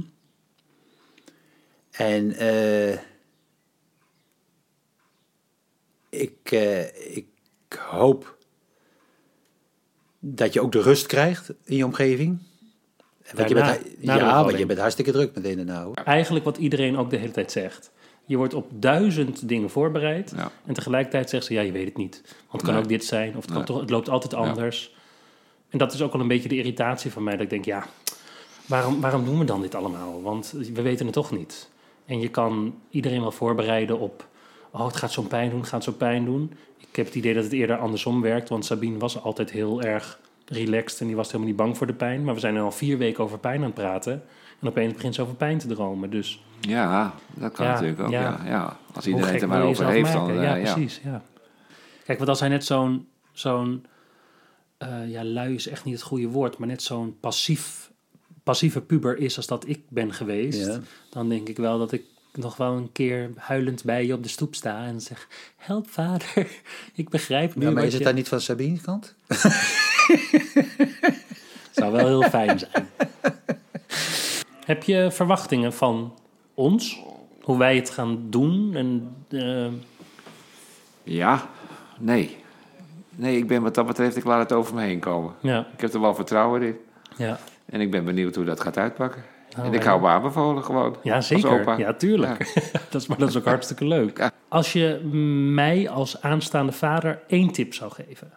En 1.92 2.32
eh, 2.32 2.98
ik, 6.10 6.38
eh, 6.52 7.16
ik 7.16 7.26
hoop 7.90 8.38
dat 10.20 10.54
je 10.54 10.62
ook 10.62 10.72
de 10.72 10.82
rust 10.82 11.06
krijgt 11.06 11.54
in 11.64 11.76
je 11.78 11.86
omgeving. 11.86 12.40
Want 13.34 13.50
je 13.50 13.56
bent, 13.56 13.82
ja, 14.00 14.44
want 14.44 14.58
je 14.58 14.66
bent 14.66 14.80
hartstikke 14.80 15.12
druk 15.12 15.36
meteen 15.36 15.56
daarna. 15.56 15.84
hoor. 15.84 15.96
Eigenlijk 15.96 16.46
wat 16.46 16.58
iedereen 16.58 16.98
ook 16.98 17.10
de 17.10 17.18
hele 17.18 17.32
tijd 17.32 17.52
zegt. 17.52 17.92
Je 18.26 18.38
wordt 18.38 18.54
op 18.54 18.68
duizend 18.74 19.48
dingen 19.48 19.70
voorbereid. 19.70 20.34
Ja. 20.36 20.52
En 20.66 20.74
tegelijkertijd 20.74 21.30
zegt 21.30 21.46
ze, 21.46 21.54
ja, 21.54 21.62
je 21.62 21.72
weet 21.72 21.86
het 21.86 21.98
niet. 21.98 22.22
Want 22.24 22.52
het 22.52 22.62
kan 22.62 22.74
Nee. 22.74 22.82
ook 22.84 22.90
dit 22.90 23.06
zijn, 23.06 23.36
of 23.36 23.44
het, 23.46 23.54
kan 23.54 23.66
toch, 23.66 23.80
het 23.80 23.90
loopt 23.90 24.10
altijd 24.10 24.34
anders. 24.34 24.96
En 25.70 25.78
dat 25.78 25.94
is 25.94 26.02
ook 26.02 26.12
wel 26.12 26.22
een 26.22 26.28
beetje 26.28 26.50
de 26.50 26.58
irritatie 26.58 27.12
van 27.12 27.24
mij. 27.24 27.34
Dat 27.34 27.42
ik 27.42 27.50
denk, 27.50 27.66
ja, 27.66 27.86
waarom, 28.66 29.02
waarom 29.02 29.26
doen 29.26 29.40
we 29.40 29.46
dan 29.46 29.62
dit 29.62 29.76
allemaal? 29.76 30.22
Want 30.22 30.52
we 30.74 30.82
weten 30.82 31.06
het 31.06 31.16
toch 31.16 31.32
niet. 31.32 31.70
En 32.06 32.20
je 32.20 32.30
kan 32.30 32.76
iedereen 32.90 33.22
wel 33.22 33.32
voorbereiden 33.32 34.00
op... 34.00 34.28
oh, 34.72 34.86
het 34.86 34.96
gaat 34.96 35.12
zo'n 35.12 35.28
pijn 35.28 35.50
doen, 35.50 35.60
het 35.60 35.70
gaat 35.70 35.84
zo'n 35.84 35.98
pijn 35.98 36.26
doen. 36.26 36.54
Ik 36.78 36.96
heb 36.96 37.06
het 37.06 37.16
idee 37.16 37.34
dat 37.34 37.44
het 37.44 37.54
eerder 37.54 37.78
andersom 37.78 38.22
werkt. 38.22 38.50
Want 38.50 38.66
Sabine 38.66 38.98
was 38.98 39.22
altijd 39.22 39.52
heel 39.52 39.82
erg 39.82 40.20
relaxed... 40.46 41.00
en 41.02 41.08
die 41.08 41.16
was 41.16 41.26
helemaal 41.28 41.48
niet 41.48 41.56
bang 41.56 41.78
voor 41.78 41.88
de 41.88 41.94
pijn. 41.94 42.24
Maar 42.24 42.34
we 42.34 42.40
zijn 42.40 42.56
er 42.56 42.62
al 42.62 42.72
vier 42.72 42.98
weken 42.98 43.24
over 43.24 43.38
pijn 43.40 43.58
aan 43.60 43.64
het 43.66 43.74
praten... 43.74 44.24
En 44.60 44.68
opeens 44.68 44.94
begint 44.94 45.16
ze 45.16 45.22
over 45.22 45.36
pijn 45.36 45.58
te 45.58 45.68
dromen. 45.68 46.10
Dus 46.10 46.44
Ja, 46.62 47.14
dat 47.34 47.52
kan 47.52 47.66
Ja, 47.66 47.72
natuurlijk 47.72 48.00
ook. 48.00 48.10
ja. 48.10 48.22
Ja. 48.22 48.40
Ja, 48.46 48.78
Als 48.94 49.08
iedereen 49.08 49.34
het 49.34 49.42
er 49.42 49.48
maar 49.48 49.62
over 49.64 49.88
heeft, 49.88 50.14
dan... 50.14 50.22
maken? 50.22 50.38
eh, 50.38 50.44
ja, 50.44 50.56
ja. 50.56 50.74
precies. 50.74 51.02
Ja. 51.04 51.22
Kijk, 52.06 52.18
want 52.18 52.30
als 52.30 52.40
hij 52.40 52.50
net 52.50 52.66
zo'n... 52.66 53.08
zo'n 53.32 53.86
eh, 54.78 55.10
ja, 55.10 55.24
lui 55.24 55.56
is 55.56 55.68
echt 55.68 55.84
niet 55.84 55.94
het 55.94 56.04
goede 56.04 56.28
woord... 56.28 56.58
maar 56.58 56.68
net 56.68 56.82
zo'n 56.82 57.18
passief, 57.20 57.92
passieve 58.44 58.82
puber 58.82 59.18
is 59.18 59.38
als 59.38 59.48
dat 59.48 59.68
ik 59.68 59.82
ben 59.90 60.14
geweest... 60.14 60.66
Ja. 60.66 60.80
dan 61.10 61.30
denk 61.30 61.50
ik 61.50 61.58
wel 61.58 61.78
dat 61.78 61.92
ik 61.92 62.04
nog 62.32 62.58
wel 62.58 62.74
een 62.74 62.92
keer 62.92 63.32
huilend 63.36 63.84
bij 63.84 64.06
je 64.06 64.14
op 64.14 64.24
de 64.24 64.30
stoep 64.30 64.56
sta... 64.56 64.86
en 64.86 65.02
zeg, 65.02 65.28
help 65.58 65.90
vader, 65.90 66.48
ik 66.94 67.10
begrijp 67.10 67.56
nu 67.56 67.66
Ja, 67.66 67.72
maar 67.72 67.76
wat 67.76 67.86
is 67.86 67.92
het 67.92 68.02
je... 68.02 68.08
dan 68.08 68.16
niet 68.16 68.28
van 68.28 68.42
Sabine's 68.42 68.82
kant? 68.82 69.16
zou 71.72 71.92
wel 71.92 72.06
heel 72.06 72.30
fijn 72.30 72.60
zijn. 72.60 72.90
Heb 74.66 74.84
je 74.84 75.12
verwachtingen 75.12 75.74
van 75.74 76.20
ons? 76.54 77.02
Hoe 77.42 77.58
wij 77.58 77.76
het 77.76 77.90
gaan 77.90 78.30
doen? 78.30 78.76
En, 78.76 79.16
eh, 79.30 79.72
Ja, 81.04 81.50
nee. 82.00 82.44
Nee, 83.16 83.38
ik 83.38 83.48
ben 83.48 83.62
wat 83.62 83.76
dat 83.76 83.86
betreft, 83.86 84.16
ik 84.16 84.24
laat 84.24 84.40
het 84.40 84.52
over 84.52 84.76
me 84.76 84.82
heen 84.82 85.00
komen. 85.00 85.34
ja, 85.40 85.68
Ik 85.74 85.82
heb 85.82 85.94
er 85.94 86.02
wel 86.02 86.16
vertrouwen 86.16 86.62
in. 86.62 86.78
ja. 87.18 87.40
En 87.66 87.82
ik 87.82 87.92
ben 87.92 88.06
benieuwd 88.06 88.36
hoe 88.36 88.46
dat 88.46 88.60
gaat 88.62 88.78
uitpakken. 88.78 89.24
Nou, 89.56 89.68
en 89.68 89.74
ik 89.74 89.84
hou 89.84 90.02
me 90.02 90.08
aanbevolen 90.08 90.64
gewoon. 90.64 90.96
Ja, 91.04 91.22
zeker. 91.22 91.80
Ja, 91.80 91.94
tuurlijk. 91.94 92.54
dat, 92.92 93.02
is, 93.02 93.08
maar 93.08 93.18
dat 93.18 93.30
is 93.30 93.38
ook 93.38 93.46
hartstikke 93.46 93.86
leuk. 93.86 94.18
Ja. 94.18 94.32
Als 94.48 94.74
je 94.74 95.00
mij 95.54 95.90
als 95.90 96.22
aanstaande 96.22 96.72
vader 96.72 97.22
één 97.28 97.52
tip 97.52 97.74
zou 97.74 97.92
geven, 97.92 98.32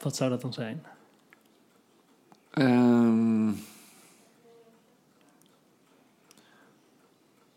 wat 0.00 0.16
zou 0.16 0.30
dat 0.30 0.40
dan 0.40 0.52
zijn? 0.52 0.84
Ehm, 2.50 3.50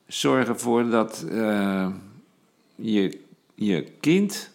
zorg 0.07 0.47
ervoor 0.47 0.89
dat 0.89 1.25
eh, 1.31 1.87
je, 2.75 3.19
je 3.55 3.83
kind 3.83 4.51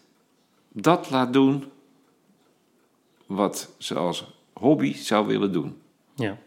dat 0.73 1.11
laat 1.11 1.33
doen 1.33 1.65
wat 3.27 3.71
ze 3.79 3.95
als 3.95 4.33
hobby 4.53 4.95
zou 4.95 5.27
willen 5.27 5.53
doen. 5.53 5.77
Ja. 6.15 6.39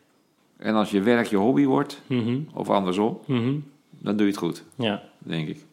En 0.57 0.75
als 0.75 0.91
je 0.91 1.01
werk 1.01 1.27
je 1.27 1.35
hobby 1.37 1.65
wordt, 1.65 2.01
Mhm, 2.07 2.39
of 2.53 2.69
andersom, 2.69 3.19
mhm. 3.25 3.59
dan 3.89 4.17
doe 4.17 4.25
je 4.25 4.31
het 4.31 4.41
goed, 4.41 4.63
Ja, 4.75 5.03
denk 5.17 5.47
ik. 5.47 5.65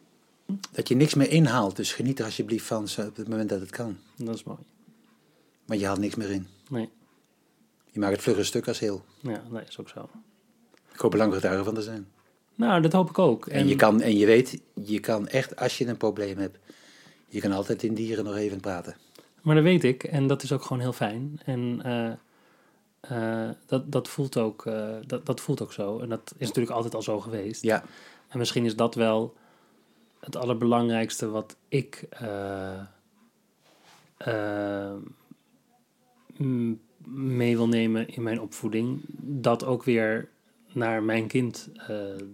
Dat 0.71 0.87
je 0.87 0.95
niks 0.95 1.13
meer 1.13 1.29
inhaalt, 1.31 1.75
dus 1.75 1.93
geniet 1.93 2.19
er 2.19 2.25
alsjeblieft 2.25 2.65
van 2.65 2.83
op 3.07 3.15
het 3.15 3.27
moment 3.27 3.49
dat 3.49 3.59
het 3.59 3.69
kan. 3.69 3.97
dat 4.15 4.35
is 4.35 4.43
mooi. 4.43 4.59
Maar 5.65 5.77
je 5.77 5.85
haalt 5.85 5.99
niks 5.99 6.15
meer 6.15 6.29
in. 6.29 6.47
Nee, 6.69 6.89
Je 7.91 7.99
maakt 7.99 8.13
het 8.13 8.21
vlug 8.21 8.37
een 8.37 8.45
stuk 8.45 8.67
als 8.67 8.79
heel. 8.79 9.03
ja, 9.19 9.43
dat 9.51 9.67
is 9.67 9.79
ook 9.79 9.89
zo. 9.89 10.09
Ik 10.93 10.99
hoop 10.99 11.11
er 11.13 11.19
lang 11.19 11.63
van 11.65 11.73
te 11.73 11.81
zijn. 11.81 12.07
Nou, 12.55 12.81
dat 12.81 12.91
hoop 12.93 13.09
ik 13.09 13.19
ook. 13.19 13.47
En, 13.47 13.67
je 13.67 13.75
kan, 13.75 14.01
en 14.01 14.17
je 14.17 14.25
weet, 14.25 14.61
je 14.83 14.99
kan 14.99 15.27
echt, 15.27 15.55
als 15.55 15.77
je 15.77 15.87
een 15.87 15.97
probleem 15.97 16.37
hebt, 16.37 16.57
je 17.31 17.39
kan 17.39 17.51
altijd 17.51 17.83
in 17.83 17.93
dieren 17.93 18.23
nog 18.23 18.35
even 18.35 18.59
praten. 18.59 18.95
Maar 19.41 19.55
dat 19.55 19.63
weet 19.63 19.83
ik 19.83 20.03
en 20.03 20.27
dat 20.27 20.43
is 20.43 20.51
ook 20.51 20.61
gewoon 20.61 20.81
heel 20.81 20.93
fijn. 20.93 21.39
En 21.45 21.81
eh, 21.83 22.11
eh, 23.45 23.55
dat, 23.65 23.91
dat, 23.91 24.07
voelt 24.07 24.37
ook, 24.37 24.65
eh, 24.65 24.95
dat, 25.07 25.25
dat 25.25 25.41
voelt 25.41 25.61
ook 25.61 25.73
zo. 25.73 25.99
En 25.99 26.09
dat 26.09 26.33
is 26.37 26.47
natuurlijk 26.47 26.75
altijd 26.75 26.95
al 26.95 27.01
zo 27.01 27.19
geweest. 27.19 27.61
Ja, 27.61 27.83
En 28.27 28.37
misschien 28.37 28.65
is 28.65 28.75
dat 28.75 28.95
wel 28.95 29.35
het 30.19 30.35
allerbelangrijkste 30.35 31.29
wat 31.29 31.55
ik 31.67 32.07
mee 37.05 37.55
wil 37.57 37.67
nemen 37.67 38.07
in 38.07 38.23
mijn 38.23 38.41
opvoeding. 38.41 39.01
Dat 39.17 39.65
ook 39.65 39.83
weer 39.83 40.29
naar 40.73 41.03
mijn 41.03 41.27
kind 41.27 41.69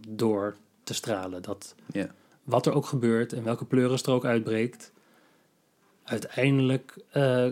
door 0.07 0.55
te 0.83 0.93
stralen. 0.93 1.41
Dat 1.41 1.75
Ja. 1.91 2.13
Wat 2.47 2.65
er 2.65 2.73
ook 2.73 2.85
gebeurt 2.85 3.33
en 3.33 3.43
welke 3.43 3.65
pleurenstrook 3.65 4.25
uitbreekt, 4.25 4.91
uiteindelijk 6.03 6.97
eh 7.11 7.45